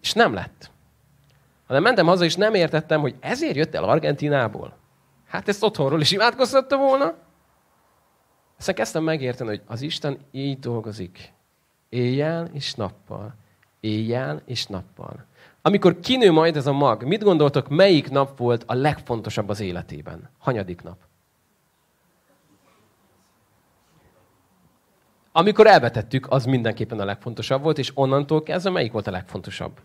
[0.03, 0.71] És nem lett.
[1.67, 4.77] Hanem mentem haza, és nem értettem, hogy ezért jött el Argentinából.
[5.29, 7.15] Hát ezt otthonról is imádkoztatta volna.
[8.59, 11.33] Aztán kezdtem megérteni, hogy az Isten így dolgozik.
[11.89, 13.35] Éjjel és nappal.
[13.81, 15.29] Éjjel és nappal.
[15.63, 20.31] Amikor kinő majd ez a mag, mit gondoltok, melyik nap volt a legfontosabb az életében?
[20.39, 20.97] Hanyadik nap?
[25.33, 29.81] Amikor elvetettük, az mindenképpen a legfontosabb volt, és onnantól kezdve melyik volt a legfontosabb?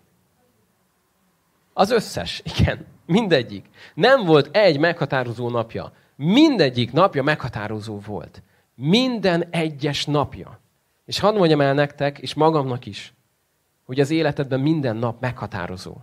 [1.74, 3.70] Az összes, igen, mindegyik.
[3.94, 5.92] Nem volt egy meghatározó napja.
[6.16, 8.42] Mindegyik napja meghatározó volt.
[8.76, 10.60] Minden egyes napja.
[11.06, 13.14] És hadd mondjam el nektek, és magamnak is,
[13.86, 15.98] hogy az életedben minden nap meghatározó.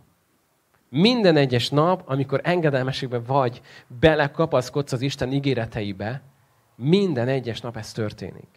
[0.88, 3.61] Minden egyes nap, amikor engedelmességben vagy,
[4.01, 6.23] belekapaszkodsz az Isten ígéreteibe,
[6.75, 8.49] minden egyes nap ez történik.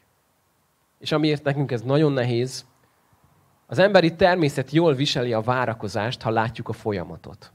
[1.00, 2.66] És amiért nekünk ez nagyon nehéz,
[3.68, 7.52] az emberi természet jól viseli a várakozást, ha látjuk a folyamatot.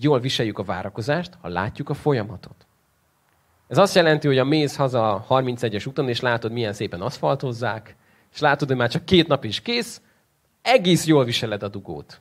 [0.00, 2.66] Jól viseljük a várakozást, ha látjuk a folyamatot.
[3.68, 7.96] Ez azt jelenti, hogy a mész haza 31-es úton, és látod, milyen szépen aszfaltozzák,
[8.32, 10.00] és látod, hogy már csak két nap is kész,
[10.62, 12.20] egész jól viseled a dugót.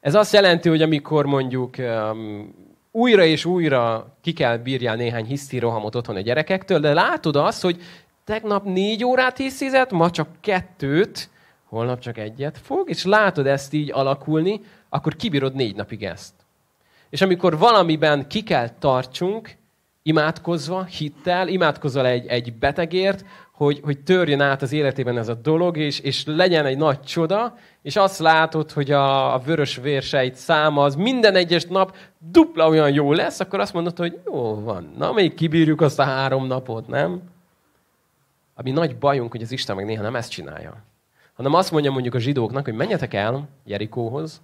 [0.00, 2.54] Ez azt jelenti, hogy amikor mondjuk um,
[2.90, 7.62] újra és újra ki kell bírjál néhány hiszti rohamot otthon a gyerekektől, de látod azt,
[7.62, 7.82] hogy
[8.24, 11.30] tegnap négy órát hiszizett, ma csak kettőt,
[11.64, 16.32] holnap csak egyet fog, és látod ezt így alakulni, akkor kibírod négy napig ezt.
[17.10, 19.56] És amikor valamiben ki kell tartsunk,
[20.02, 23.24] imádkozva, hittel, imádkozol egy, egy betegért,
[23.56, 27.56] hogy, hogy törjön át az életében ez a dolog, és, és legyen egy nagy csoda,
[27.82, 32.92] és azt látod, hogy a, a vörös vérseit száma az minden egyes nap dupla olyan
[32.92, 36.86] jó lesz, akkor azt mondod, hogy jó van, na még kibírjuk azt a három napot,
[36.86, 37.22] nem?
[38.54, 40.84] Ami nagy bajunk, hogy az Isten meg néha nem ezt csinálja.
[41.34, 44.42] Hanem azt mondja mondjuk a zsidóknak, hogy menjetek el Jerikóhoz,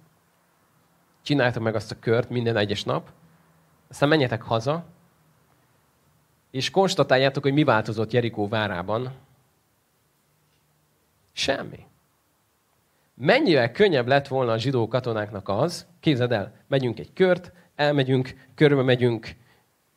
[1.21, 3.09] csináljátok meg azt a kört minden egyes nap,
[3.89, 4.83] aztán menjetek haza,
[6.53, 9.11] és konstatáljátok, hogy mi változott Jerikó várában.
[11.31, 11.79] Semmi.
[13.13, 18.81] Mennyivel könnyebb lett volna a zsidó katonáknak az, képzeld el, megyünk egy kört, elmegyünk, körbe
[18.81, 19.29] megyünk,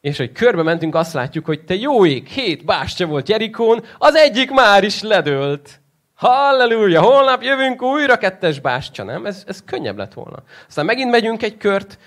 [0.00, 4.14] és hogy körbe mentünk, azt látjuk, hogy te jó ég, hét bástya volt Jerikón, az
[4.14, 5.80] egyik már is ledőlt.
[6.14, 9.26] Halleluja, holnap jövünk újra kettes bástya, nem?
[9.26, 10.42] Ez, ez könnyebb lett volna.
[10.68, 11.98] Aztán megint megyünk egy kört,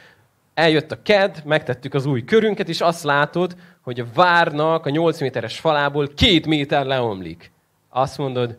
[0.59, 5.19] eljött a ked, megtettük az új körünket, és azt látod, hogy a várnak a 8
[5.21, 7.51] méteres falából két méter leomlik.
[7.89, 8.57] Azt mondod,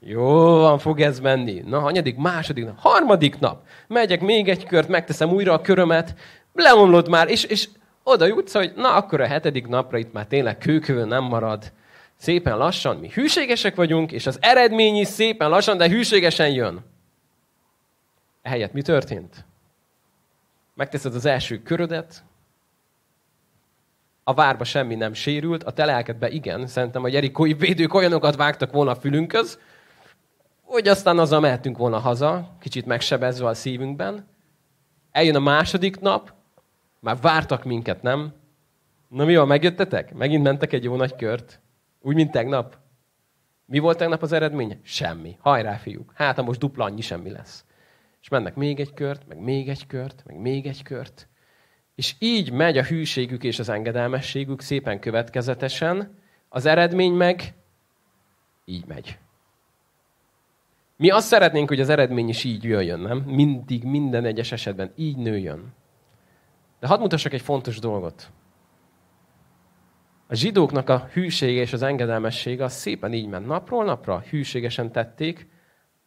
[0.00, 1.62] jó van, fog ez menni.
[1.66, 3.62] Na, hanyadik, második nap, harmadik nap.
[3.86, 6.14] Megyek még egy kört, megteszem újra a körömet,
[6.54, 7.68] leomlod már, és, és
[8.02, 11.72] oda jutsz, hogy na, akkor a hetedik napra itt már tényleg kőkövön nem marad.
[12.16, 16.84] Szépen lassan, mi hűségesek vagyunk, és az eredmény is szépen lassan, de hűségesen jön.
[18.42, 19.44] Ehelyett mi történt?
[20.74, 22.24] Megteszed az első körödet,
[24.24, 28.72] a várba semmi nem sérült, a te lelkedbe igen, szerintem a jerikói védők olyanokat vágtak
[28.72, 29.58] volna a fülünkhöz,
[30.62, 34.26] hogy aztán azzal mehetünk volna haza, kicsit megsebezve a szívünkben.
[35.10, 36.32] Eljön a második nap,
[37.00, 38.32] már vártak minket, nem?
[39.08, 40.14] Na mi van, megjöttetek?
[40.14, 41.60] Megint mentek egy jó nagy kört?
[42.00, 42.76] Úgy, mint tegnap?
[43.64, 44.80] Mi volt tegnap az eredmény?
[44.82, 45.36] Semmi.
[45.40, 46.12] Hajrá, fiúk.
[46.14, 47.64] Hát, ha most dupla annyi semmi lesz.
[48.22, 51.28] És mennek még egy kört, meg még egy kört, meg még egy kört.
[51.94, 57.54] És így megy a hűségük és az engedelmességük szépen következetesen, az eredmény meg
[58.64, 59.18] így megy.
[60.96, 63.18] Mi azt szeretnénk, hogy az eredmény is így jöjjön, nem?
[63.18, 65.74] Mindig, minden egyes esetben így nőjön.
[66.80, 68.30] De hadd mutassak egy fontos dolgot.
[70.26, 75.48] A zsidóknak a hűsége és az engedelmessége az szépen így ment napról napra, hűségesen tették,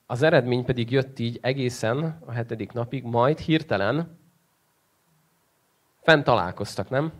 [0.05, 4.19] az eredmény pedig jött így egészen a hetedik napig, majd hirtelen
[6.01, 7.13] fent találkoztak, nem?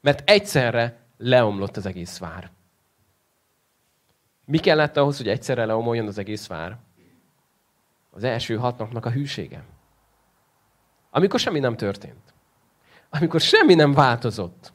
[0.00, 2.50] Mert egyszerre leomlott az egész vár.
[4.44, 6.78] Mi kellett ahhoz, hogy egyszerre leomoljon az egész vár?
[8.10, 9.64] Az első hat napnak a hűsége.
[11.10, 12.34] Amikor semmi nem történt.
[13.10, 14.72] Amikor semmi nem változott.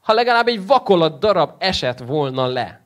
[0.00, 2.83] Ha legalább egy vakolat darab esett volna le.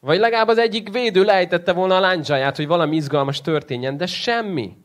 [0.00, 4.76] Vagy legalább az egyik védő lejtette volna a láncsaját, hogy valami izgalmas történjen, de semmi.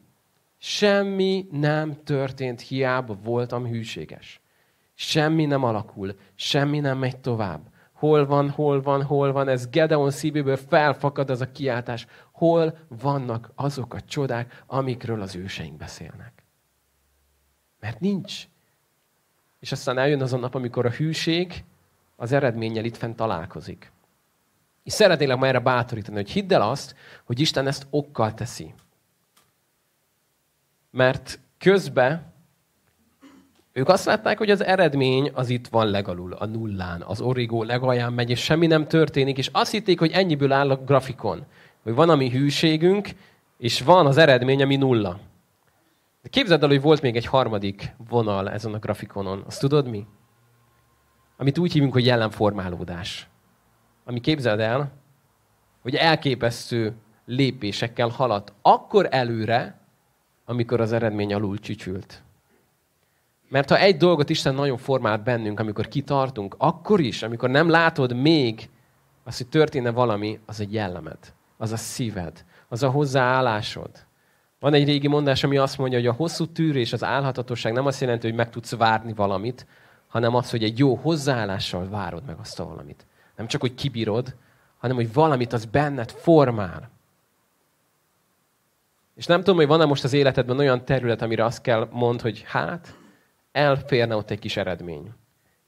[0.58, 4.42] Semmi nem történt, hiába voltam hűséges.
[4.94, 7.72] Semmi nem alakul, semmi nem megy tovább.
[7.94, 12.06] Hol van, hol van, hol van, ez Gedeon szívéből felfakad az a kiáltás.
[12.32, 16.44] Hol vannak azok a csodák, amikről az őseink beszélnek?
[17.80, 18.48] Mert nincs.
[19.60, 21.64] És aztán eljön az a nap, amikor a hűség
[22.16, 23.92] az eredménnyel itt fent találkozik.
[24.84, 28.74] És szeretnélek ma erre bátorítani, hogy hidd el azt, hogy Isten ezt okkal teszi.
[30.92, 32.34] Mert közben
[33.74, 38.14] ők azt látták, hogy az eredmény az itt van legalul, a nullán, az origó legalján
[38.14, 41.46] megy, és semmi nem történik, és azt hitték, hogy ennyiből áll a grafikon.
[41.84, 43.10] Hogy van a mi hűségünk,
[43.58, 45.20] és van az eredmény, ami nulla.
[46.22, 49.44] De képzeld el, hogy volt még egy harmadik vonal ezen a grafikonon.
[49.46, 50.06] Azt tudod mi?
[51.38, 53.28] Amit úgy hívunk, hogy jelenformálódás.
[54.06, 54.92] Ami képzeld el,
[55.82, 56.94] hogy elképesztő
[57.26, 59.80] lépésekkel haladt akkor előre,
[60.46, 62.22] amikor az eredmény alul csücsült.
[63.50, 68.16] Mert ha egy dolgot Isten nagyon formált bennünk, amikor kitartunk, akkor is, amikor nem látod
[68.16, 68.70] még
[69.24, 71.18] azt, hogy történne valami, az egy jellemed,
[71.58, 73.90] az a szíved, az a hozzáállásod.
[74.60, 78.02] Van egy régi mondás, ami azt mondja, hogy a hosszú tűrés, az állhatatosság nem azt
[78.02, 79.68] jelenti, hogy meg tudsz várni valamit,
[80.08, 83.06] hanem az, hogy egy jó hozzáállással várod meg azt a valamit.
[83.36, 84.36] Nem csak, hogy kibírod,
[84.78, 86.92] hanem, hogy valamit az benned formál.
[89.16, 92.44] És nem tudom, hogy van-e most az életedben olyan terület, amire azt kell mond, hogy
[92.48, 92.98] hát,
[93.52, 95.12] elférne ott egy kis eredmény.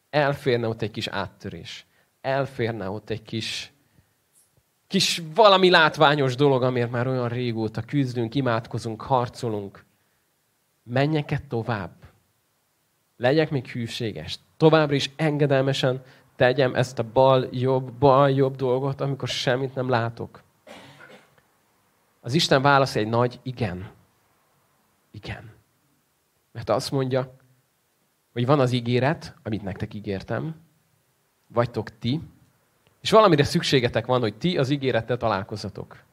[0.09, 1.85] Elférne ott egy kis áttörés.
[2.21, 3.71] Elférne ott egy kis,
[4.87, 9.85] kis valami látványos dolog, amiért már olyan régóta küzdünk, imádkozunk, harcolunk.
[10.83, 11.93] Menjek-e tovább?
[13.17, 14.39] Legyek még hűséges.
[14.57, 16.03] Továbbra is engedelmesen
[16.35, 20.43] tegyem ezt a bal-jobb, bal-jobb dolgot, amikor semmit nem látok.
[22.21, 23.89] Az Isten válasz egy nagy igen.
[25.11, 25.51] Igen.
[26.51, 27.35] Mert azt mondja,
[28.33, 30.55] hogy van az ígéret, amit nektek ígértem,
[31.47, 32.21] vagytok ti,
[33.01, 36.03] és valamire szükségetek van, hogy ti az ígérettel találkozzatok.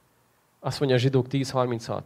[0.61, 2.02] Azt mondja a zsidók 10.36.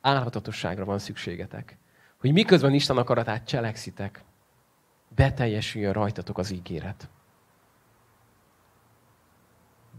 [0.00, 1.76] Álhatatosságra van szükségetek.
[2.20, 4.24] Hogy miközben Isten akaratát cselekszitek,
[5.08, 7.08] beteljesüljön rajtatok az ígéret.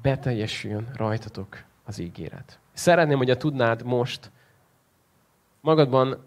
[0.01, 2.59] Beteljesüljön rajtatok az ígéret.
[2.73, 4.31] Szeretném, hogy a tudnád most
[5.61, 6.23] magadban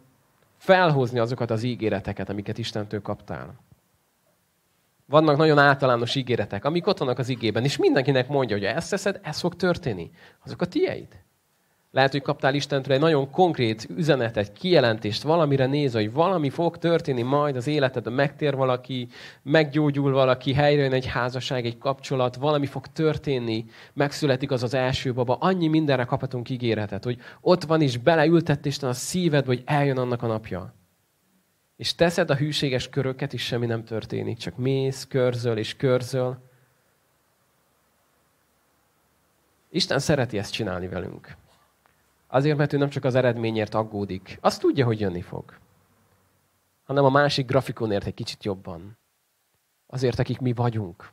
[0.57, 3.55] felhozni azokat az ígéreteket, amiket Istentől kaptál.
[5.07, 9.21] Vannak nagyon általános ígéretek, amik ott vannak az igében, és mindenkinek mondja, hogy ezt teszed,
[9.23, 10.11] ez fog történni.
[10.45, 11.24] Azok a tieid.
[11.95, 17.23] Lehet, hogy kaptál Istentől egy nagyon konkrét üzenetet, kijelentést, valamire néz, hogy valami fog történni
[17.23, 19.09] majd az életedben, megtér valaki,
[19.43, 25.35] meggyógyul valaki, helyrejön egy házasság, egy kapcsolat, valami fog történni, megszületik az az első baba.
[25.35, 30.23] Annyi mindenre kaphatunk ígéretet, hogy ott van is, beleültett Isten a szíved, hogy eljön annak
[30.23, 30.75] a napja.
[31.77, 34.39] és teszed a hűséges köröket, és semmi nem történik.
[34.39, 36.37] Csak mész, körzöl és körzöl.
[39.71, 41.37] Isten szereti ezt csinálni velünk.
[42.35, 44.39] Azért, mert ő nem csak az eredményért aggódik.
[44.41, 45.59] Azt tudja, hogy jönni fog.
[46.85, 48.99] Hanem a másik grafikonért egy kicsit jobban.
[49.87, 51.13] Azért, akik mi vagyunk.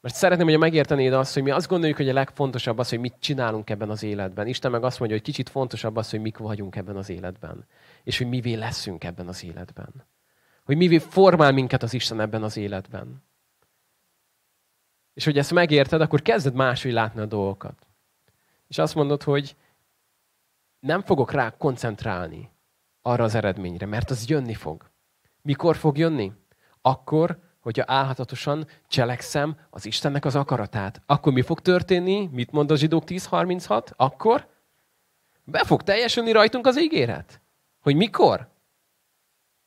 [0.00, 3.14] Mert szeretném, hogy megértenéd azt, hogy mi azt gondoljuk, hogy a legfontosabb az, hogy mit
[3.18, 4.46] csinálunk ebben az életben.
[4.46, 7.66] Isten meg azt mondja, hogy kicsit fontosabb az, hogy mik vagyunk ebben az életben.
[8.02, 10.06] És hogy mivé leszünk ebben az életben.
[10.64, 13.22] Hogy mivé formál minket az Isten ebben az életben.
[15.14, 17.86] És hogy ezt megérted, akkor kezded máshogy látni a dolgokat.
[18.68, 19.56] És azt mondod, hogy
[20.86, 22.50] nem fogok rá koncentrálni
[23.02, 24.90] arra az eredményre, mert az jönni fog.
[25.42, 26.32] Mikor fog jönni?
[26.80, 31.02] Akkor, hogyha álhatatosan cselekszem az Istennek az akaratát.
[31.06, 32.28] Akkor mi fog történni?
[32.32, 33.92] Mit mond a zsidók 10.36?
[33.96, 34.48] Akkor
[35.44, 37.40] be fog teljesülni rajtunk az ígéret.
[37.80, 38.48] Hogy mikor?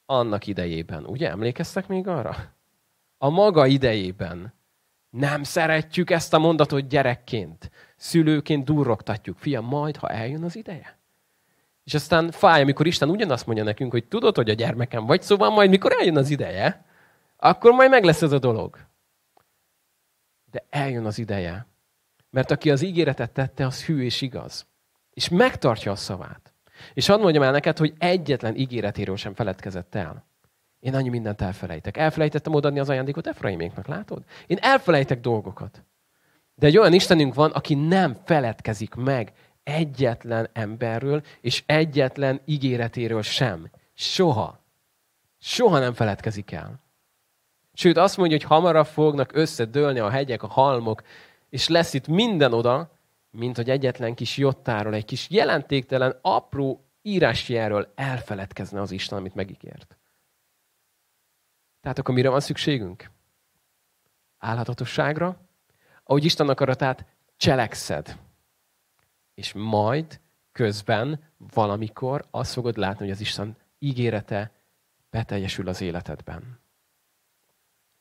[0.05, 1.05] Annak idejében.
[1.05, 2.35] Ugye emlékeztek még arra?
[3.17, 4.53] A maga idejében.
[5.09, 7.71] Nem szeretjük ezt a mondatot gyerekként.
[7.95, 9.37] Szülőként durrogtatjuk.
[9.37, 10.98] Fiam, majd, ha eljön az ideje.
[11.89, 15.49] És aztán fáj, amikor Isten ugyanazt mondja nekünk, hogy tudod, hogy a gyermekem vagy, szóval
[15.49, 16.85] majd mikor eljön az ideje,
[17.37, 18.77] akkor majd meg lesz ez a dolog.
[20.51, 21.65] De eljön az ideje.
[22.29, 24.67] Mert aki az ígéretet tette, az hű és igaz.
[25.13, 26.53] És megtartja a szavát.
[26.93, 30.25] És hadd mondjam el neked, hogy egyetlen ígéretéről sem feledkezett el.
[30.79, 31.97] Én annyi mindent elfelejtek.
[31.97, 34.23] Elfelejtettem odaadni az ajándékot Efraiméknak, látod?
[34.47, 35.83] Én elfelejtek dolgokat.
[36.55, 39.33] De egy olyan Istenünk van, aki nem feledkezik meg
[39.69, 43.69] egyetlen emberről, és egyetlen ígéretéről sem.
[43.93, 44.59] Soha.
[45.39, 46.79] Soha nem feledkezik el.
[47.73, 51.03] Sőt, azt mondja, hogy hamarabb fognak összedőlni a hegyek, a halmok,
[51.49, 52.91] és lesz itt minden oda,
[53.31, 59.97] mint hogy egyetlen kis jottáról, egy kis jelentéktelen, apró írásjáról elfeledkezne az Isten, amit megígért.
[61.81, 63.09] Tehát akkor mire van szükségünk?
[64.37, 65.37] Álhatatosságra,
[66.03, 67.05] ahogy Isten akaratát
[67.37, 68.17] cselekszed.
[69.39, 70.19] És majd
[70.51, 71.23] közben
[71.53, 74.51] valamikor azt fogod látni, hogy az Isten ígérete
[75.09, 76.59] beteljesül az életedben.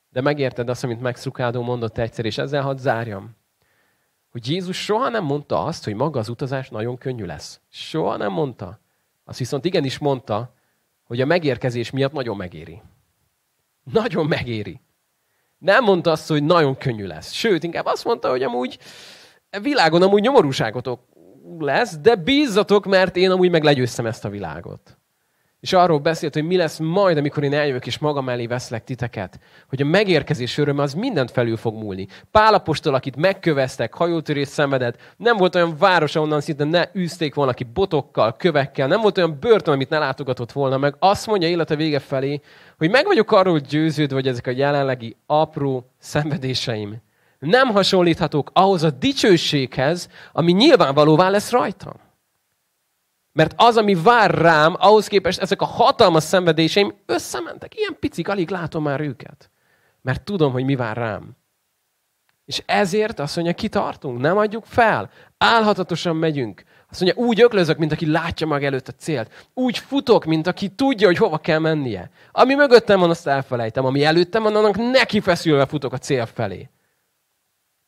[0.09, 3.37] De megérted azt, amit megszukádó mondott egyszer, és ezzel hadd zárjam.
[4.31, 7.61] Hogy Jézus soha nem mondta azt, hogy maga az utazás nagyon könnyű lesz.
[7.69, 8.81] Soha nem mondta.
[9.25, 10.55] Azt viszont igenis mondta,
[11.03, 12.83] hogy a megérkezés miatt nagyon megéri.
[13.83, 14.81] Nagyon megéri.
[15.59, 17.33] Nem mondta azt, hogy nagyon könnyű lesz.
[17.33, 18.79] Sőt, inkább azt mondta, hogy amúgy
[19.63, 21.01] világon amúgy nyomorúságotok
[21.59, 24.99] lesz, de bízzatok, mert én amúgy meg legyőztem ezt a világot.
[25.61, 29.41] És arról beszélt, hogy mi lesz majd, amikor én eljövök és magam elé veszlek titeket.
[29.69, 32.07] Hogy a megérkezés öröme az mindent felül fog múlni.
[32.31, 37.65] Pálapostól, akit megköveztek, hajótörés szenvedett, nem volt olyan város, ahonnan szinte ne űzték volna ki
[37.65, 40.95] botokkal, kövekkel, nem volt olyan börtön, amit ne látogatott volna meg.
[40.99, 42.41] Azt mondja élete vége felé,
[42.77, 47.07] hogy meg vagyok arról győződve, hogy ezek a jelenlegi apró szenvedéseim
[47.39, 51.95] nem hasonlíthatók ahhoz a dicsőséghez, ami nyilvánvalóvá lesz rajtam.
[53.33, 57.77] Mert az, ami vár rám, ahhoz képest ezek a hatalmas szenvedéseim összementek.
[57.77, 59.51] Ilyen picik, alig látom már őket.
[60.03, 61.37] Mert tudom, hogy mi vár rám.
[62.45, 65.11] És ezért azt mondja, kitartunk, nem adjuk fel.
[65.39, 66.63] Álhatatosan megyünk.
[66.91, 69.49] Azt mondja, úgy öklözök, mint aki látja mag előtt a célt.
[69.55, 72.11] Úgy futok, mint aki tudja, hogy hova kell mennie.
[72.33, 73.85] Ami mögöttem van, azt elfelejtem.
[73.85, 76.69] Ami előttem van, annak neki feszülve futok a cél felé.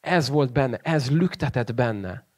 [0.01, 2.29] Ez volt benne, ez lüktetett benne.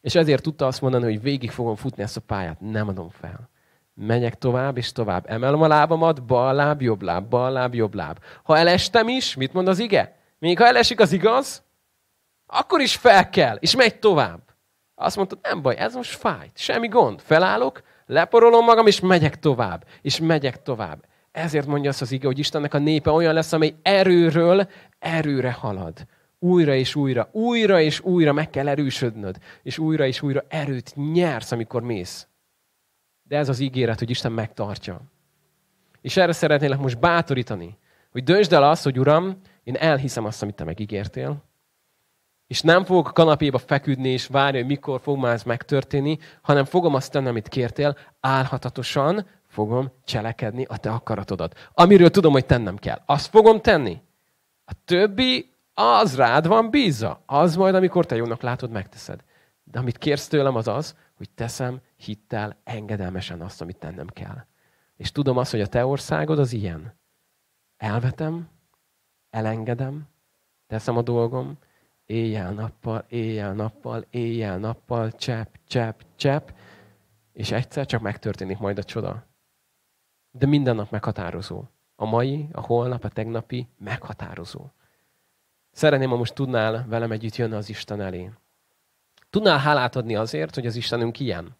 [0.00, 3.48] És ezért tudta azt mondani, hogy végig fogom futni ezt a pályát, nem adom fel.
[3.94, 5.24] Megyek tovább és tovább.
[5.30, 8.18] Emelem a lábamat, bal láb, jobb láb, bal láb, jobb láb.
[8.42, 10.16] Ha elestem is, mit mond az ige?
[10.38, 11.62] Még ha elesik az igaz,
[12.46, 14.40] akkor is fel kell, és megy tovább.
[14.94, 17.20] Azt mondta, nem baj, ez most fájt, semmi gond.
[17.20, 21.04] Felállok, leporolom magam, és megyek tovább, és megyek tovább.
[21.32, 24.68] Ezért mondja azt az ige, hogy Istennek a népe olyan lesz, amely erőről
[24.98, 26.06] erőre halad
[26.44, 31.52] újra és újra, újra és újra meg kell erősödnöd, és újra és újra erőt nyersz,
[31.52, 32.26] amikor mész.
[33.22, 35.00] De ez az ígéret, hogy Isten megtartja.
[36.00, 37.78] És erre szeretnélek most bátorítani,
[38.10, 41.42] hogy döntsd el azt, hogy Uram, én elhiszem azt, amit te megígértél,
[42.46, 46.64] és nem fogok a kanapéba feküdni és várni, hogy mikor fog már ez megtörténni, hanem
[46.64, 51.70] fogom azt tenni, amit kértél, álhatatosan fogom cselekedni a te akaratodat.
[51.74, 53.02] Amiről tudom, hogy tennem kell.
[53.06, 54.00] Azt fogom tenni.
[54.64, 57.22] A többi az rád van bízva.
[57.26, 59.24] Az majd, amikor te jónak látod, megteszed.
[59.64, 64.44] De amit kérsz tőlem, az az, hogy teszem hittel engedelmesen azt, amit tennem kell.
[64.96, 66.94] És tudom azt, hogy a te országod az ilyen.
[67.76, 68.48] Elvetem,
[69.30, 70.08] elengedem,
[70.66, 71.58] teszem a dolgom,
[72.06, 76.48] éjjel-nappal, éjjel-nappal, éjjel-nappal, csepp, csepp, csepp,
[77.32, 79.26] és egyszer csak megtörténik majd a csoda.
[80.30, 81.64] de minden nap meghatározó.
[81.96, 84.66] A mai, a holnap, a tegnapi meghatározó.
[85.74, 88.30] Szeretném, ha most tudnál velem együtt jönni az Isten elé.
[89.30, 91.56] Tudnál hálát adni azért, hogy az Istenünk ilyen?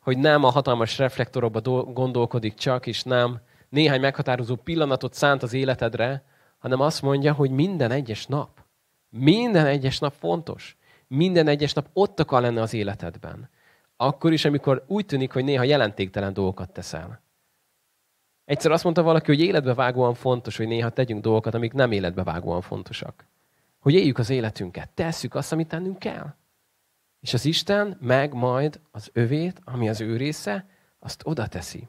[0.00, 6.24] Hogy nem a hatalmas reflektorokba gondolkodik csak, és nem néhány meghatározó pillanatot szánt az életedre,
[6.58, 8.48] hanem azt mondja, hogy minden egyes nap,
[9.08, 10.76] minden egyes nap fontos.
[11.08, 13.50] Minden egyes nap ott akar lenni az életedben.
[13.96, 17.20] Akkor is, amikor úgy tűnik, hogy néha jelentéktelen dolgokat teszel.
[18.46, 22.22] Egyszer azt mondta valaki, hogy életbe vágóan fontos, hogy néha tegyünk dolgokat, amik nem életbe
[22.22, 23.26] vágóan fontosak.
[23.78, 26.34] Hogy éljük az életünket, tesszük azt, amit tennünk kell.
[27.20, 30.68] És az Isten meg majd az övét, ami az ő része,
[30.98, 31.88] azt oda teszi.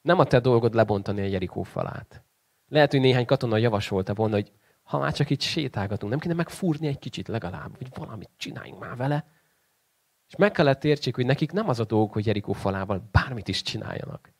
[0.00, 2.22] Nem a te dolgod lebontani a Jerikó falát.
[2.68, 6.86] Lehet, hogy néhány katona javasolta volna, hogy ha már csak itt sétálgatunk, nem kéne megfúrni
[6.86, 9.26] egy kicsit legalább, hogy valamit csináljunk már vele.
[10.28, 13.62] És meg kellett értsék, hogy nekik nem az a dolog, hogy Jerikó falával bármit is
[13.62, 14.34] csináljanak.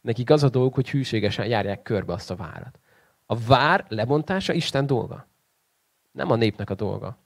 [0.00, 2.78] Nekik az a dolog, hogy hűségesen járják körbe azt a várat.
[3.26, 5.26] A vár lebontása Isten dolga.
[6.10, 7.18] Nem a népnek a dolga.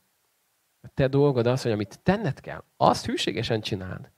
[0.83, 4.11] A te dolgod az, hogy amit tenned kell, azt hűségesen csináld.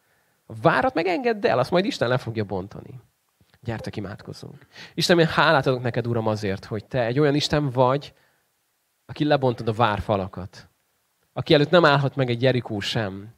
[0.47, 1.07] A várat meg
[1.47, 3.01] el, azt majd Isten le fogja bontani.
[3.61, 4.67] Gyertek, imádkozzunk.
[4.95, 8.15] Isten, én hálát adok neked, Uram, azért, hogy te egy olyan Isten vagy,
[9.07, 10.69] aki lebontod a várfalakat.
[11.33, 13.35] Aki előtt nem állhat meg egy Jerikó sem.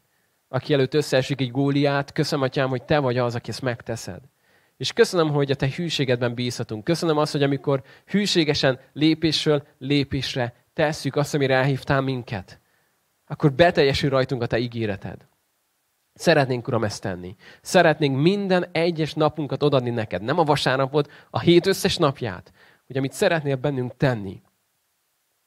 [0.49, 4.21] Aki előtt összeesik egy góliát, köszönöm, Atyám, hogy te vagy az, aki ezt megteszed.
[4.77, 6.85] És köszönöm, hogy a te hűségedben bízhatunk.
[6.85, 12.61] Köszönöm azt, hogy amikor hűségesen lépésről lépésre tesszük azt, amire elhívtál minket,
[13.27, 15.27] akkor beteljesül rajtunk a te ígéreted.
[16.15, 17.37] Szeretnénk, Uram, ezt tenni.
[17.63, 20.23] Szeretnénk minden egyes napunkat odadni neked.
[20.23, 22.53] Nem a vasárnapot, a hét összes napját.
[22.87, 24.43] Hogy amit szeretnél bennünk tenni,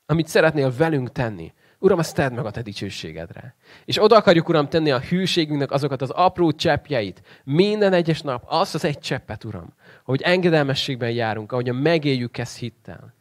[0.05, 3.55] amit szeretnél velünk tenni, Uram, azt tedd meg a te dicsőségedre.
[3.85, 7.21] És oda akarjuk, Uram, tenni a hűségünknek azokat az apró cseppjeit.
[7.43, 9.73] Minden egyes nap, azt az egy cseppet, Uram.
[10.03, 13.13] Hogy engedelmességben járunk, ahogyan megéljük ezt hittel.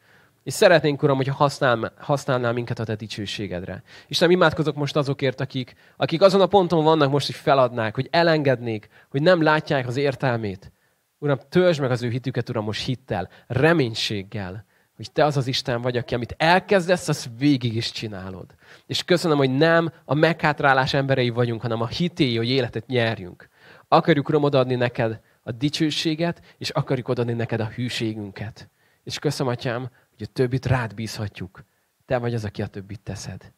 [0.43, 3.83] És szeretnénk, Uram, hogyha használ, használnál minket a te dicsőségedre.
[4.19, 8.89] nem imádkozok most azokért, akik, akik azon a ponton vannak most, hogy feladnák, hogy elengednék,
[9.09, 10.73] hogy nem látják az értelmét.
[11.19, 14.67] Uram, törzs meg az ő hitüket, Uram, most hittel, reménységgel,
[14.99, 18.55] hogy te az az Isten vagy, aki amit elkezdesz, azt végig is csinálod.
[18.87, 23.49] És köszönöm, hogy nem a meghátrálás emberei vagyunk, hanem a hitéi, hogy életet nyerjünk.
[23.89, 28.69] Akarjuk, Uram, odaadni neked a dicsőséget, és akarjuk odaadni neked a hűségünket.
[29.03, 29.81] És köszönöm, Atyám,
[30.17, 31.65] hogy a többit rád bízhatjuk.
[32.07, 33.53] Te vagy az, aki a többit teszed.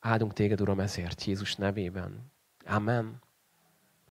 [0.00, 2.32] Áldunk téged, Uram, ezért Jézus nevében.
[2.66, 3.24] Amen.